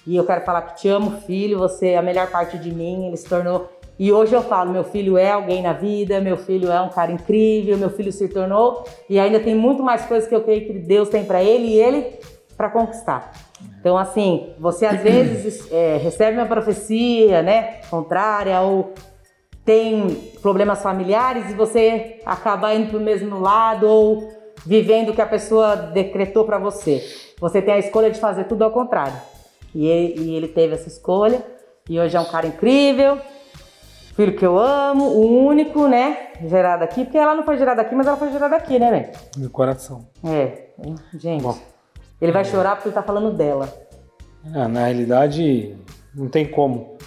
E 0.05 0.15
eu 0.15 0.25
quero 0.25 0.41
falar 0.41 0.61
que 0.61 0.81
te 0.81 0.87
amo, 0.87 1.21
filho, 1.21 1.57
você 1.57 1.89
é 1.89 1.97
a 1.97 2.01
melhor 2.01 2.29
parte 2.29 2.57
de 2.57 2.71
mim, 2.71 3.07
ele 3.07 3.17
se 3.17 3.27
tornou. 3.27 3.69
E 3.97 4.11
hoje 4.11 4.33
eu 4.33 4.41
falo, 4.41 4.71
meu 4.71 4.83
filho 4.83 5.17
é 5.17 5.31
alguém 5.31 5.61
na 5.61 5.73
vida, 5.73 6.19
meu 6.19 6.37
filho 6.37 6.71
é 6.71 6.81
um 6.81 6.89
cara 6.89 7.11
incrível, 7.11 7.77
meu 7.77 7.89
filho 7.89 8.11
se 8.11 8.27
tornou. 8.27 8.83
E 9.09 9.19
ainda 9.19 9.39
tem 9.39 9.55
muito 9.55 9.81
mais 9.81 10.05
coisas 10.05 10.27
que 10.27 10.35
eu 10.35 10.41
creio 10.41 10.67
que 10.67 10.73
Deus 10.73 11.09
tem 11.09 11.23
pra 11.25 11.43
ele 11.43 11.67
e 11.67 11.79
ele 11.79 12.19
pra 12.55 12.69
conquistar. 12.69 13.31
Então, 13.79 13.97
assim, 13.97 14.53
você 14.59 14.85
às 14.85 15.01
vezes 15.01 15.69
é, 15.73 15.97
recebe 15.97 16.37
uma 16.37 16.45
profecia, 16.45 17.41
né, 17.41 17.81
contrária, 17.89 18.59
ou 18.61 18.93
tem 19.65 20.09
problemas 20.41 20.81
familiares 20.81 21.49
e 21.49 21.53
você 21.53 22.19
acaba 22.25 22.73
indo 22.73 22.89
pro 22.89 22.99
mesmo 22.99 23.39
lado 23.39 23.87
ou 23.87 24.27
vivendo 24.65 25.09
o 25.09 25.13
que 25.13 25.21
a 25.21 25.25
pessoa 25.25 25.75
decretou 25.75 26.45
pra 26.45 26.57
você. 26.57 27.03
Você 27.39 27.61
tem 27.61 27.73
a 27.73 27.79
escolha 27.79 28.09
de 28.09 28.19
fazer 28.19 28.45
tudo 28.45 28.63
ao 28.63 28.71
contrário. 28.71 29.15
E 29.73 29.87
ele, 29.87 30.21
e 30.21 30.35
ele 30.35 30.47
teve 30.47 30.75
essa 30.75 30.87
escolha 30.87 31.43
e 31.89 31.99
hoje 31.99 32.15
é 32.15 32.19
um 32.19 32.25
cara 32.25 32.47
incrível, 32.47 33.19
filho 34.15 34.37
que 34.37 34.45
eu 34.45 34.57
amo, 34.57 35.05
o 35.05 35.45
único, 35.45 35.87
né, 35.87 36.29
gerado 36.45 36.83
aqui, 36.83 37.03
porque 37.03 37.17
ela 37.17 37.35
não 37.35 37.43
foi 37.43 37.57
gerada 37.57 37.81
aqui, 37.81 37.93
mas 37.93 38.07
ela 38.07 38.15
foi 38.15 38.31
gerada 38.31 38.55
aqui, 38.55 38.79
né, 38.79 38.89
velho? 38.89 39.11
Meu 39.37 39.49
coração. 39.49 40.07
É, 40.23 40.69
gente. 41.17 41.41
Bom. 41.41 41.57
Ele 42.21 42.31
vai 42.31 42.45
chorar 42.45 42.75
porque 42.75 42.87
ele 42.87 42.95
tá 42.95 43.03
falando 43.03 43.35
dela. 43.35 43.67
Ah, 44.53 44.67
na 44.67 44.85
realidade, 44.85 45.75
não 46.15 46.29
tem 46.29 46.47
como 46.47 46.97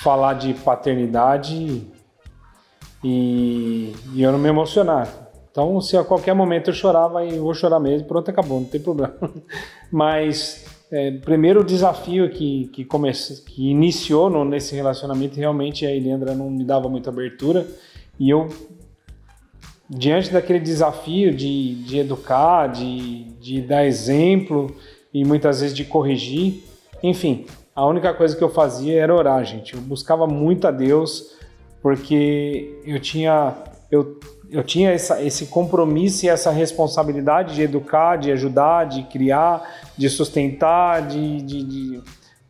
falar 0.00 0.34
de 0.34 0.52
paternidade 0.54 1.86
e, 3.02 3.94
e 4.12 4.22
eu 4.22 4.32
não 4.32 4.38
me 4.38 4.48
emocionar. 4.48 5.27
Então, 5.58 5.80
se 5.80 5.96
a 5.96 6.04
qualquer 6.04 6.36
momento 6.36 6.70
eu 6.70 6.72
chorar, 6.72 7.08
vai, 7.08 7.36
eu 7.36 7.42
vou 7.42 7.52
chorar 7.52 7.80
mesmo, 7.80 8.06
pronto, 8.06 8.30
acabou, 8.30 8.60
não 8.60 8.66
tem 8.68 8.80
problema. 8.80 9.12
Mas, 9.90 10.64
é, 10.88 11.10
primeiro 11.10 11.64
desafio 11.64 12.30
que, 12.30 12.68
que, 12.68 12.84
comece, 12.84 13.42
que 13.42 13.68
iniciou 13.68 14.30
no, 14.30 14.44
nesse 14.44 14.76
relacionamento, 14.76 15.36
realmente 15.36 15.84
a 15.84 15.90
Eliandra 15.90 16.32
não 16.32 16.48
me 16.48 16.62
dava 16.62 16.88
muita 16.88 17.10
abertura 17.10 17.66
e 18.20 18.30
eu 18.30 18.46
diante 19.90 20.32
daquele 20.32 20.60
desafio 20.60 21.34
de, 21.34 21.74
de 21.82 21.98
educar, 21.98 22.68
de, 22.68 23.24
de 23.40 23.60
dar 23.60 23.84
exemplo 23.84 24.72
e 25.12 25.24
muitas 25.24 25.60
vezes 25.60 25.74
de 25.76 25.84
corrigir, 25.84 26.62
enfim, 27.02 27.46
a 27.74 27.84
única 27.84 28.14
coisa 28.14 28.36
que 28.36 28.44
eu 28.44 28.48
fazia 28.48 29.02
era 29.02 29.12
orar, 29.12 29.44
gente. 29.44 29.74
Eu 29.74 29.80
buscava 29.80 30.24
muito 30.24 30.68
a 30.68 30.70
Deus 30.70 31.36
porque 31.82 32.80
eu 32.84 33.00
tinha, 33.00 33.56
eu, 33.90 34.20
eu 34.50 34.62
tinha 34.62 34.90
essa, 34.90 35.22
esse 35.22 35.46
compromisso 35.46 36.24
e 36.24 36.28
essa 36.28 36.50
responsabilidade 36.50 37.54
de 37.54 37.62
educar, 37.62 38.16
de 38.16 38.30
ajudar, 38.32 38.84
de 38.84 39.02
criar, 39.04 39.62
de 39.96 40.08
sustentar, 40.08 41.06
de, 41.06 41.42
de, 41.42 41.62
de 41.62 42.02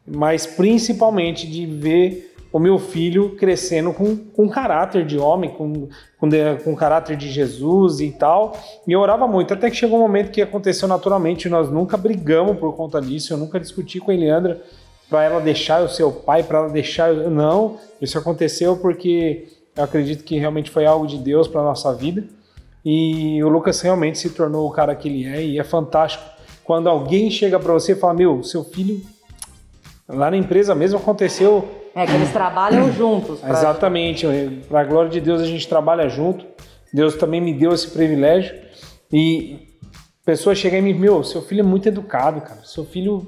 mas 0.06 0.46
principalmente 0.46 1.46
de 1.46 1.66
ver 1.66 2.34
o 2.52 2.58
meu 2.58 2.78
filho 2.78 3.36
crescendo 3.36 3.92
com, 3.92 4.16
com 4.16 4.48
caráter 4.48 5.04
de 5.04 5.18
homem, 5.18 5.50
com, 5.50 5.88
com, 6.18 6.28
com 6.64 6.74
caráter 6.74 7.16
de 7.16 7.28
Jesus 7.30 8.00
e 8.00 8.10
tal. 8.10 8.56
E 8.86 8.92
eu 8.92 9.00
orava 9.00 9.28
muito, 9.28 9.52
até 9.52 9.68
que 9.68 9.76
chegou 9.76 9.98
um 9.98 10.02
momento 10.02 10.30
que 10.30 10.40
aconteceu 10.40 10.88
naturalmente. 10.88 11.48
Nós 11.48 11.70
nunca 11.70 11.96
brigamos 11.96 12.56
por 12.58 12.74
conta 12.74 13.00
disso, 13.00 13.32
eu 13.32 13.36
nunca 13.36 13.60
discuti 13.60 14.00
com 14.00 14.10
a 14.10 14.14
Eliandra 14.14 14.62
para 15.10 15.24
ela 15.24 15.40
deixar 15.40 15.82
o 15.82 15.88
seu 15.88 16.10
pai, 16.10 16.42
para 16.42 16.58
ela 16.60 16.68
deixar. 16.68 17.12
Não, 17.12 17.76
isso 18.00 18.18
aconteceu 18.18 18.76
porque 18.76 19.46
eu 19.78 19.84
acredito 19.84 20.24
que 20.24 20.36
realmente 20.38 20.70
foi 20.70 20.84
algo 20.84 21.06
de 21.06 21.16
Deus 21.16 21.48
para 21.48 21.62
nossa 21.62 21.94
vida. 21.94 22.24
E 22.84 23.42
o 23.42 23.48
Lucas 23.48 23.80
realmente 23.80 24.18
se 24.18 24.30
tornou 24.30 24.66
o 24.68 24.70
cara 24.72 24.94
que 24.94 25.08
ele 25.08 25.24
é, 25.26 25.42
e 25.44 25.58
é 25.58 25.64
fantástico 25.64 26.24
quando 26.64 26.88
alguém 26.88 27.30
chega 27.30 27.58
para 27.58 27.72
você 27.72 27.92
e 27.92 27.96
fala: 27.96 28.14
Meu, 28.14 28.42
seu 28.42 28.64
filho. 28.64 29.00
Lá 30.08 30.30
na 30.30 30.36
empresa 30.38 30.74
mesmo 30.74 30.98
aconteceu 30.98 31.68
É 31.94 32.06
que 32.06 32.12
eles 32.12 32.32
trabalham 32.32 32.90
juntos. 32.92 33.40
pra- 33.40 33.50
Exatamente, 33.50 34.26
para 34.68 34.80
a 34.80 34.84
glória 34.84 35.10
de 35.10 35.20
Deus 35.20 35.40
a 35.42 35.44
gente 35.46 35.68
trabalha 35.68 36.08
junto. 36.08 36.46
Deus 36.92 37.14
também 37.16 37.40
me 37.40 37.52
deu 37.52 37.72
esse 37.72 37.88
privilégio. 37.88 38.54
E 39.12 39.68
pessoas 40.24 40.56
chegam 40.58 40.78
e 40.78 40.82
me, 40.82 40.94
meu, 40.94 41.22
seu 41.22 41.42
filho 41.42 41.60
é 41.60 41.64
muito 41.64 41.88
educado, 41.88 42.40
cara. 42.40 42.60
Seu 42.64 42.84
filho 42.86 43.26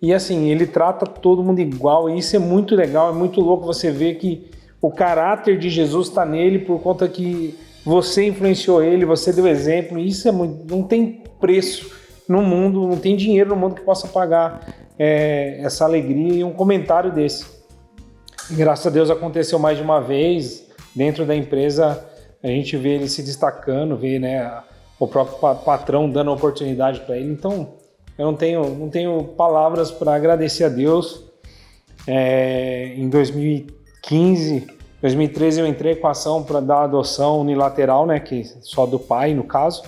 e 0.00 0.12
assim, 0.14 0.48
ele 0.50 0.66
trata 0.66 1.06
todo 1.06 1.42
mundo 1.42 1.60
igual, 1.60 2.10
e 2.10 2.18
isso 2.18 2.36
é 2.36 2.38
muito 2.38 2.74
legal, 2.74 3.08
é 3.10 3.12
muito 3.14 3.40
louco 3.40 3.64
você 3.64 3.90
ver 3.90 4.16
que 4.16 4.50
o 4.86 4.90
caráter 4.90 5.58
de 5.58 5.70
Jesus 5.70 6.08
está 6.08 6.26
nele 6.26 6.58
por 6.58 6.78
conta 6.82 7.08
que 7.08 7.58
você 7.86 8.26
influenciou 8.26 8.82
ele, 8.82 9.06
você 9.06 9.32
deu 9.32 9.46
exemplo, 9.46 9.98
isso 9.98 10.28
é 10.28 10.30
muito, 10.30 10.70
não 10.70 10.82
tem 10.82 11.22
preço 11.40 11.90
no 12.28 12.42
mundo, 12.42 12.86
não 12.86 12.98
tem 12.98 13.16
dinheiro 13.16 13.48
no 13.48 13.56
mundo 13.56 13.76
que 13.76 13.80
possa 13.80 14.06
pagar 14.06 14.60
é, 14.98 15.58
essa 15.62 15.86
alegria 15.86 16.34
e 16.34 16.44
um 16.44 16.52
comentário 16.52 17.10
desse. 17.10 17.46
Graças 18.50 18.86
a 18.86 18.90
Deus 18.90 19.08
aconteceu 19.08 19.58
mais 19.58 19.78
de 19.78 19.82
uma 19.82 20.00
vez. 20.00 20.66
Dentro 20.94 21.24
da 21.24 21.34
empresa, 21.34 22.06
a 22.42 22.48
gente 22.48 22.76
vê 22.76 22.90
ele 22.90 23.08
se 23.08 23.22
destacando, 23.22 23.96
vê 23.96 24.18
né, 24.18 24.62
o 25.00 25.08
próprio 25.08 25.38
pa- 25.38 25.54
patrão 25.54 26.10
dando 26.10 26.30
oportunidade 26.30 27.00
para 27.00 27.16
ele. 27.16 27.32
Então, 27.32 27.74
eu 28.18 28.26
não 28.26 28.34
tenho, 28.34 28.68
não 28.68 28.90
tenho 28.90 29.24
palavras 29.24 29.90
para 29.90 30.14
agradecer 30.14 30.64
a 30.64 30.68
Deus. 30.68 31.24
É, 32.06 32.92
em 32.96 33.08
2015, 34.08 34.66
2013 35.00 35.60
eu 35.60 35.66
entrei 35.66 35.96
com 35.96 36.06
a 36.06 36.10
ação 36.10 36.42
para 36.42 36.60
dar 36.60 36.82
adoção 36.82 37.40
unilateral, 37.40 38.06
né, 38.06 38.20
que 38.20 38.44
só 38.60 38.86
do 38.86 38.98
pai 38.98 39.34
no 39.34 39.44
caso. 39.44 39.82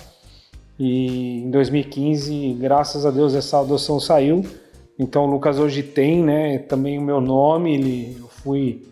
E 0.78 1.42
em 1.42 1.50
2015, 1.50 2.54
graças 2.60 3.06
a 3.06 3.10
Deus, 3.10 3.34
essa 3.34 3.60
adoção 3.60 4.00
saiu. 4.00 4.44
Então 4.98 5.24
o 5.24 5.30
Lucas 5.30 5.58
hoje 5.58 5.82
tem, 5.82 6.22
né, 6.22 6.58
também 6.58 6.98
o 6.98 7.02
meu 7.02 7.20
nome. 7.20 7.74
Ele, 7.74 8.16
eu 8.18 8.28
fui, 8.28 8.88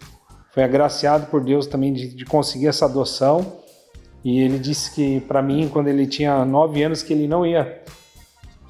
fui 0.52 0.62
agraciado 0.62 1.26
por 1.26 1.42
Deus 1.42 1.66
também 1.66 1.92
de, 1.92 2.08
de 2.08 2.24
conseguir 2.24 2.68
essa 2.68 2.84
adoção. 2.84 3.64
E 4.22 4.40
ele 4.40 4.58
disse 4.58 4.94
que 4.94 5.20
para 5.20 5.42
mim, 5.42 5.68
quando 5.70 5.88
ele 5.88 6.06
tinha 6.06 6.44
nove 6.44 6.82
anos, 6.82 7.02
que 7.02 7.12
ele 7.12 7.26
não 7.26 7.44
ia 7.44 7.82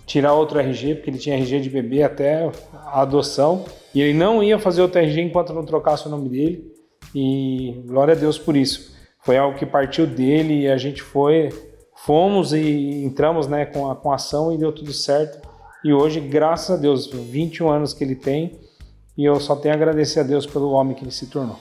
tirar 0.07 0.35
outro 0.35 0.59
RG, 0.59 0.97
porque 0.97 1.11
ele 1.11 1.19
tinha 1.19 1.37
RG 1.37 1.61
de 1.61 1.71
bebê 1.71 2.03
até 2.03 2.51
a 2.73 3.03
adoção. 3.03 3.64
E 3.94 4.00
ele 4.00 4.12
não 4.12 4.42
ia 4.42 4.59
fazer 4.59 4.83
outro 4.83 5.00
RG 5.00 5.20
enquanto 5.20 5.52
não 5.52 5.64
trocasse 5.64 6.07
o 6.07 6.11
nome 6.11 6.28
dele. 6.28 6.72
E 7.14 7.83
glória 7.87 8.14
a 8.14 8.16
Deus 8.16 8.38
por 8.38 8.57
isso. 8.57 8.94
Foi 9.22 9.37
algo 9.37 9.57
que 9.57 9.64
partiu 9.64 10.07
dele 10.07 10.62
e 10.62 10.68
a 10.68 10.76
gente 10.76 11.02
foi, 11.02 11.48
fomos 12.04 12.52
e 12.52 13.04
entramos 13.04 13.46
né, 13.46 13.64
com, 13.64 13.90
a, 13.90 13.96
com 13.96 14.11
a 14.11 14.16
ação 14.16 14.52
e 14.52 14.59
deu 14.59 14.72
tudo 14.72 14.92
certo. 14.92 15.46
E 15.85 15.92
hoje, 15.92 16.18
graças 16.20 16.76
a 16.76 16.80
Deus, 16.80 17.07
21 17.07 17.70
anos 17.70 17.94
que 17.94 18.02
ele 18.02 18.16
tem, 18.16 18.59
e 19.16 19.24
eu 19.24 19.38
só 19.38 19.54
tenho 19.54 19.74
a 19.74 19.76
agradecer 19.76 20.20
a 20.20 20.22
Deus 20.22 20.46
pelo 20.46 20.70
homem 20.70 20.94
que 20.94 21.04
ele 21.04 21.11
se 21.11 21.26
tornou. 21.26 21.57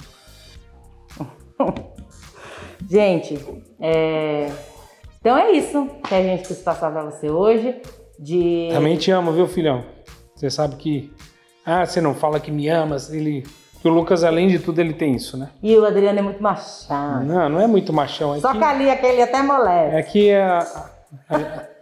Gente, 2.89 3.39
é... 3.79 4.51
então 5.19 5.37
é 5.37 5.51
isso 5.51 5.87
que 6.07 6.13
a 6.13 6.21
gente 6.21 6.47
quis 6.47 6.59
passar 6.59 6.91
para 6.91 7.03
você 7.09 7.29
hoje. 7.29 7.81
De... 8.19 8.69
Também 8.71 8.97
te 8.97 9.11
amo, 9.11 9.31
viu, 9.31 9.47
filhão? 9.47 9.83
Você 10.35 10.49
sabe 10.49 10.75
que. 10.75 11.11
Ah, 11.65 11.85
você 11.85 12.01
não 12.01 12.13
fala 12.13 12.39
que 12.39 12.51
me 12.51 12.67
ama, 12.67 12.97
ele. 13.09 13.43
Que 13.81 13.87
o 13.87 13.91
Lucas, 13.91 14.23
além 14.23 14.47
de 14.47 14.59
tudo, 14.59 14.79
ele 14.79 14.93
tem 14.93 15.15
isso, 15.15 15.37
né? 15.37 15.49
E 15.61 15.75
o 15.75 15.85
Adriano 15.85 16.19
é 16.19 16.21
muito 16.21 16.41
machão. 16.41 17.23
Não, 17.23 17.49
não 17.49 17.59
é 17.59 17.67
muito 17.67 17.91
machão. 17.91 18.33
É 18.33 18.39
Só 18.39 18.53
que, 18.53 18.57
que 18.59 18.63
ali 18.63 18.89
aquele 18.89 19.21
até 19.21 19.41
molesta. 19.43 19.97
é 19.97 20.01
que 20.01 20.31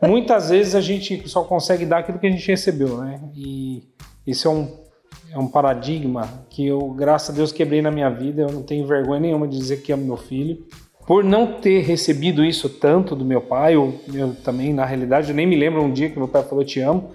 muitas 0.02 0.50
vezes 0.50 0.76
a 0.76 0.82
gente 0.82 1.28
só 1.30 1.44
consegue 1.44 1.86
dar 1.86 2.00
aquilo 2.00 2.20
que 2.20 2.28
a 2.28 2.32
gente 2.32 2.48
recebeu, 2.48 2.98
né? 2.98 3.20
E 3.36 3.84
isso 4.26 4.48
é 4.48 4.52
um, 4.52 4.80
é 5.32 5.38
um 5.38 5.48
paradigma 5.48 6.28
que 6.50 6.68
eu, 6.68 6.80
graças 6.90 7.30
a 7.30 7.34
Deus, 7.34 7.52
quebrei 7.52 7.82
na 7.82 7.92
minha 7.92 8.10
vida. 8.10 8.44
Eu 8.44 8.52
não 8.52 8.64
tenho 8.64 8.86
vergonha 8.88 9.20
nenhuma 9.20 9.48
de 9.48 9.58
dizer 9.58 9.78
que 9.78 9.92
amo 9.92 10.06
meu 10.06 10.18
filho. 10.18 10.66
Por 11.06 11.24
não 11.24 11.60
ter 11.60 11.82
recebido 11.82 12.44
isso 12.44 12.70
tanto 12.70 13.16
do 13.16 13.26
meu 13.26 13.42
pai, 13.42 13.76
ou 13.76 14.00
eu 14.14 14.36
também, 14.44 14.74
na 14.74 14.86
realidade, 14.86 15.30
eu 15.30 15.36
nem 15.36 15.48
me 15.48 15.56
lembro 15.56 15.84
um 15.84 15.92
dia 15.92 16.10
que 16.10 16.18
meu 16.18 16.28
pai 16.28 16.44
falou 16.44 16.64
te 16.64 16.80
amo. 16.80 17.12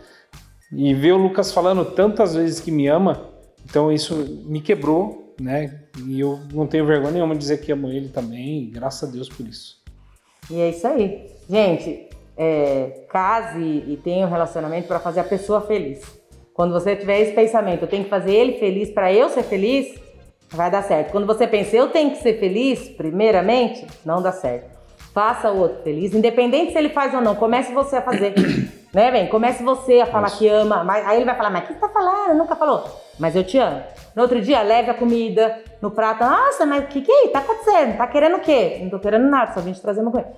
E 0.72 0.92
ver 0.94 1.12
o 1.12 1.16
Lucas 1.16 1.52
falando 1.52 1.84
tantas 1.84 2.34
vezes 2.34 2.60
que 2.60 2.70
me 2.70 2.88
ama, 2.88 3.30
então 3.64 3.92
isso 3.92 4.14
me 4.46 4.60
quebrou, 4.60 5.34
né? 5.40 5.82
E 6.04 6.20
eu 6.20 6.40
não 6.52 6.66
tenho 6.66 6.86
vergonha 6.86 7.12
nenhuma 7.12 7.34
de 7.34 7.40
dizer 7.40 7.58
que 7.58 7.70
amo 7.72 7.88
ele 7.88 8.08
também, 8.08 8.70
graças 8.70 9.08
a 9.08 9.12
Deus 9.12 9.28
por 9.28 9.46
isso. 9.46 9.82
E 10.50 10.60
é 10.60 10.70
isso 10.70 10.86
aí. 10.86 11.30
Gente, 11.48 12.08
é, 12.36 13.06
case 13.10 13.58
e 13.58 13.98
tenha 14.02 14.26
um 14.26 14.30
relacionamento 14.30 14.88
para 14.88 15.00
fazer 15.00 15.20
a 15.20 15.24
pessoa 15.24 15.60
feliz. 15.60 16.02
Quando 16.52 16.72
você 16.72 16.96
tiver 16.96 17.20
esse 17.20 17.32
pensamento, 17.32 17.82
eu 17.82 17.88
tenho 17.88 18.04
que 18.04 18.10
fazer 18.10 18.32
ele 18.32 18.58
feliz 18.58 18.90
para 18.90 19.12
eu 19.12 19.28
ser 19.28 19.42
feliz, 19.42 19.94
vai 20.50 20.70
dar 20.70 20.82
certo. 20.82 21.12
Quando 21.12 21.26
você 21.26 21.46
pensa, 21.46 21.76
eu 21.76 21.88
tenho 21.88 22.10
que 22.10 22.22
ser 22.22 22.38
feliz, 22.38 22.88
primeiramente, 22.88 23.86
não 24.04 24.22
dá 24.22 24.32
certo. 24.32 24.75
Faça 25.16 25.50
o 25.50 25.60
outro 25.60 25.82
feliz, 25.82 26.12
independente 26.12 26.72
se 26.72 26.78
ele 26.78 26.90
faz 26.90 27.14
ou 27.14 27.22
não, 27.22 27.34
comece 27.34 27.72
você 27.72 27.96
a 27.96 28.02
fazer. 28.02 28.34
né, 28.92 29.10
bem? 29.10 29.28
Comece 29.28 29.62
você 29.62 30.02
a 30.02 30.04
falar 30.04 30.26
Isso. 30.26 30.36
que 30.36 30.46
ama. 30.46 30.84
Mas, 30.84 31.06
aí 31.06 31.16
ele 31.16 31.24
vai 31.24 31.34
falar, 31.34 31.48
mas 31.48 31.64
o 31.64 31.66
que 31.68 31.72
você 31.72 31.80
tá 31.80 31.88
falando? 31.88 32.36
Nunca 32.36 32.54
falou. 32.54 32.84
Mas 33.18 33.34
eu 33.34 33.42
te 33.42 33.56
amo. 33.56 33.80
No 34.14 34.20
outro 34.20 34.38
dia, 34.42 34.60
leve 34.60 34.90
a 34.90 34.94
comida 34.94 35.58
no 35.80 35.90
prato. 35.90 36.22
Nossa, 36.22 36.66
mas 36.66 36.84
o 36.84 36.88
que 36.88 37.00
que 37.00 37.10
é? 37.10 37.28
Tá 37.28 37.38
acontecendo? 37.38 37.96
Tá 37.96 38.06
querendo 38.06 38.36
o 38.36 38.40
quê? 38.40 38.80
Não 38.82 38.90
tô 38.90 38.98
querendo 38.98 39.26
nada, 39.30 39.54
só 39.54 39.60
vim 39.62 39.72
te 39.72 39.80
trazer 39.80 40.02
uma 40.02 40.10
coisa. 40.10 40.28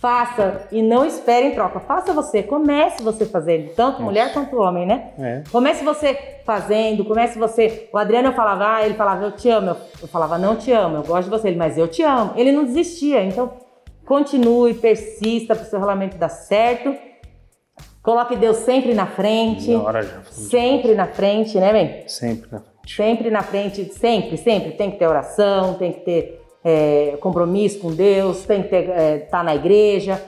Faça 0.00 0.68
e 0.70 0.80
não 0.80 1.04
espere 1.04 1.48
em 1.48 1.54
troca. 1.56 1.80
Faça 1.80 2.12
você, 2.12 2.40
comece 2.40 3.02
você 3.02 3.26
fazendo, 3.26 3.74
tanto 3.74 3.94
Isso. 3.94 4.02
mulher 4.04 4.32
quanto 4.32 4.56
homem, 4.58 4.86
né? 4.86 5.10
É. 5.18 5.42
Comece 5.50 5.84
você 5.84 6.38
fazendo, 6.46 7.04
comece 7.04 7.36
você. 7.36 7.88
O 7.92 7.98
Adriano 7.98 8.28
eu 8.28 8.32
falava, 8.32 8.76
ah, 8.76 8.86
ele 8.86 8.94
falava, 8.94 9.24
eu 9.24 9.32
te 9.32 9.50
amo. 9.50 9.70
Eu, 9.70 9.76
eu 10.02 10.06
falava, 10.06 10.38
não 10.38 10.54
te 10.54 10.70
amo, 10.70 10.98
eu 10.98 11.02
gosto 11.02 11.24
de 11.24 11.30
você, 11.30 11.48
ele, 11.48 11.56
mas 11.56 11.76
eu 11.76 11.88
te 11.88 12.04
amo. 12.04 12.34
Ele 12.36 12.52
não 12.52 12.64
desistia, 12.64 13.24
então 13.24 13.68
continue, 14.10 14.74
persista 14.74 15.54
para 15.54 15.62
o 15.62 15.66
seu 15.66 15.78
relacionamento 15.78 16.18
dar 16.18 16.28
certo. 16.28 16.92
Coloque 18.02 18.34
Deus 18.34 18.56
sempre 18.56 18.92
na 18.92 19.06
frente. 19.06 19.70
Na 19.70 19.84
hora 19.84 20.02
já. 20.02 20.20
Sempre 20.24 20.96
na 20.96 21.06
frente, 21.06 21.56
né, 21.60 21.72
bem? 21.72 22.08
Sempre 22.08 22.48
na 22.50 22.58
frente. 22.58 22.96
Sempre 22.96 23.30
na 23.30 23.42
frente, 23.42 23.84
sempre, 23.94 24.36
sempre. 24.36 24.72
Tem 24.72 24.90
que 24.90 24.98
ter 24.98 25.06
oração, 25.06 25.74
tem 25.74 25.92
que 25.92 26.00
ter 26.00 26.42
é, 26.64 27.18
compromisso 27.20 27.78
com 27.78 27.92
Deus, 27.92 28.44
tem 28.44 28.64
que 28.64 28.74
estar 28.74 29.00
é, 29.00 29.18
tá 29.18 29.44
na 29.44 29.54
igreja. 29.54 30.20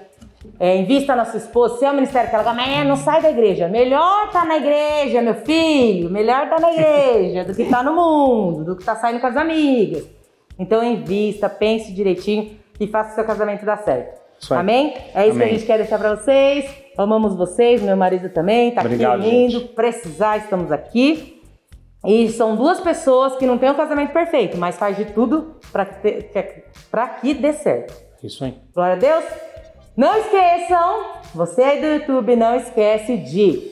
É, 0.61 0.77
invista 0.77 1.17
na 1.17 1.25
sua 1.25 1.39
esposa, 1.39 1.79
se 1.79 1.85
é 1.85 1.91
o 1.91 1.95
ministério 1.95 2.31
que 2.31 2.37
ela 2.37 2.45
gosta, 2.45 2.57
mas 2.57 2.87
não 2.87 2.97
sai 2.97 3.21
da 3.21 3.31
igreja. 3.31 3.67
Melhor 3.67 4.31
tá 4.31 4.45
na 4.45 4.59
igreja, 4.59 5.21
meu 5.21 5.35
filho. 5.35 6.09
Melhor 6.09 6.49
tá 6.49 6.61
na 6.61 6.73
igreja 6.73 7.45
do 7.45 7.53
que 7.53 7.65
tá 7.65 7.83
no 7.83 7.97
mundo, 7.97 8.65
do 8.65 8.77
que 8.77 8.85
tá 8.85 8.95
saindo 8.95 9.21
com 9.21 9.27
as 9.27 9.37
amigas. 9.37 10.09
Então 10.57 10.85
invista, 10.85 11.49
pense 11.49 11.93
direitinho 11.93 12.62
e 12.85 12.87
faça 12.89 13.13
o 13.13 13.15
seu 13.15 13.25
casamento 13.25 13.65
dar 13.65 13.79
certo. 13.79 14.21
Isso. 14.41 14.53
Amém? 14.55 14.95
É 15.15 15.27
isso 15.27 15.37
que 15.37 15.43
a 15.43 15.47
Amém. 15.47 15.49
gente 15.59 15.67
quer 15.67 15.79
deixar 15.79 15.99
pra 15.99 16.17
vocês. 16.17 16.69
Amamos 16.99 17.37
vocês, 17.37 17.81
meu 17.81 17.97
marido 17.97 18.29
também, 18.31 18.73
tá 18.73 18.81
Obrigado, 18.81 19.21
aqui 19.21 19.31
lindo. 19.31 19.53
gente. 19.61 19.69
Precisar, 19.69 20.39
estamos 20.39 20.73
aqui. 20.73 21.41
E 22.05 22.29
são 22.31 22.57
duas 22.57 22.81
pessoas 22.81 23.37
que 23.37 23.47
não 23.47 23.57
têm 23.59 23.71
um 23.71 23.75
casamento 23.75 24.13
perfeito, 24.13 24.59
mas 24.59 24.77
faz 24.77 24.97
de 24.97 25.05
tudo 25.05 25.57
para 25.71 25.87
que, 25.87 26.23
que 27.21 27.35
dê 27.35 27.53
certo. 27.53 27.95
Isso 28.23 28.45
aí. 28.45 28.57
Glória 28.75 28.95
a 28.95 28.99
Deus. 28.99 29.25
Não 29.97 30.17
esqueçam, 30.19 31.05
você 31.35 31.63
aí 31.63 31.81
do 31.81 31.87
YouTube, 31.87 32.35
não 32.35 32.57
esquece 32.57 33.17
de 33.19 33.71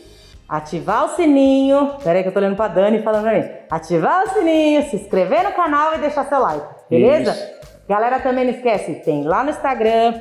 ativar 0.49 1.07
o 1.07 1.09
sininho. 1.17 1.95
Peraí 2.05 2.23
que 2.23 2.29
eu 2.29 2.33
tô 2.33 2.39
olhando 2.39 2.57
pra 2.57 2.69
Dani 2.69 3.03
falando 3.03 3.23
pra 3.23 3.39
mim. 3.39 3.49
Ativar 3.71 4.25
o 4.25 4.29
sininho, 4.29 4.83
se 4.89 4.97
inscrever 4.97 5.43
no 5.43 5.53
canal 5.53 5.95
e 5.95 5.99
deixar 5.99 6.25
seu 6.27 6.39
like, 6.39 6.67
beleza? 6.89 7.33
Isso. 7.33 7.60
Galera, 7.91 8.21
também 8.21 8.45
não 8.45 8.53
esquece, 8.53 8.95
tem 9.05 9.25
lá 9.25 9.43
no 9.43 9.51
Instagram, 9.51 10.15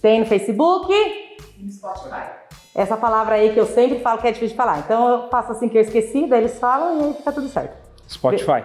tem 0.00 0.20
no 0.20 0.26
Facebook. 0.26 0.92
E 0.92 1.64
no 1.64 1.68
Spotify. 1.68 2.30
Essa 2.72 2.96
palavra 2.96 3.34
aí 3.34 3.52
que 3.52 3.58
eu 3.58 3.66
sempre 3.66 3.98
falo 3.98 4.20
que 4.20 4.28
é 4.28 4.30
difícil 4.30 4.50
de 4.50 4.56
falar. 4.56 4.78
Então 4.78 5.08
eu 5.08 5.28
faço 5.28 5.50
assim 5.50 5.68
que 5.68 5.76
eu 5.76 5.82
esqueci, 5.82 6.28
daí 6.28 6.42
eles 6.42 6.60
falam 6.60 7.00
e 7.00 7.04
aí 7.06 7.14
fica 7.14 7.32
tudo 7.32 7.48
certo. 7.48 7.76
Spotify. 8.08 8.64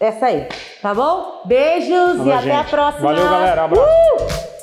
Essa 0.00 0.24
aí, 0.24 0.48
tá 0.80 0.94
bom? 0.94 1.42
Beijos 1.44 2.24
e 2.24 2.32
até 2.32 2.54
a 2.54 2.62
gente. 2.62 2.70
próxima. 2.70 3.08
Valeu, 3.08 3.24
galera. 3.28 3.64
Abraço. 3.64 3.82
Uh! 3.82 4.55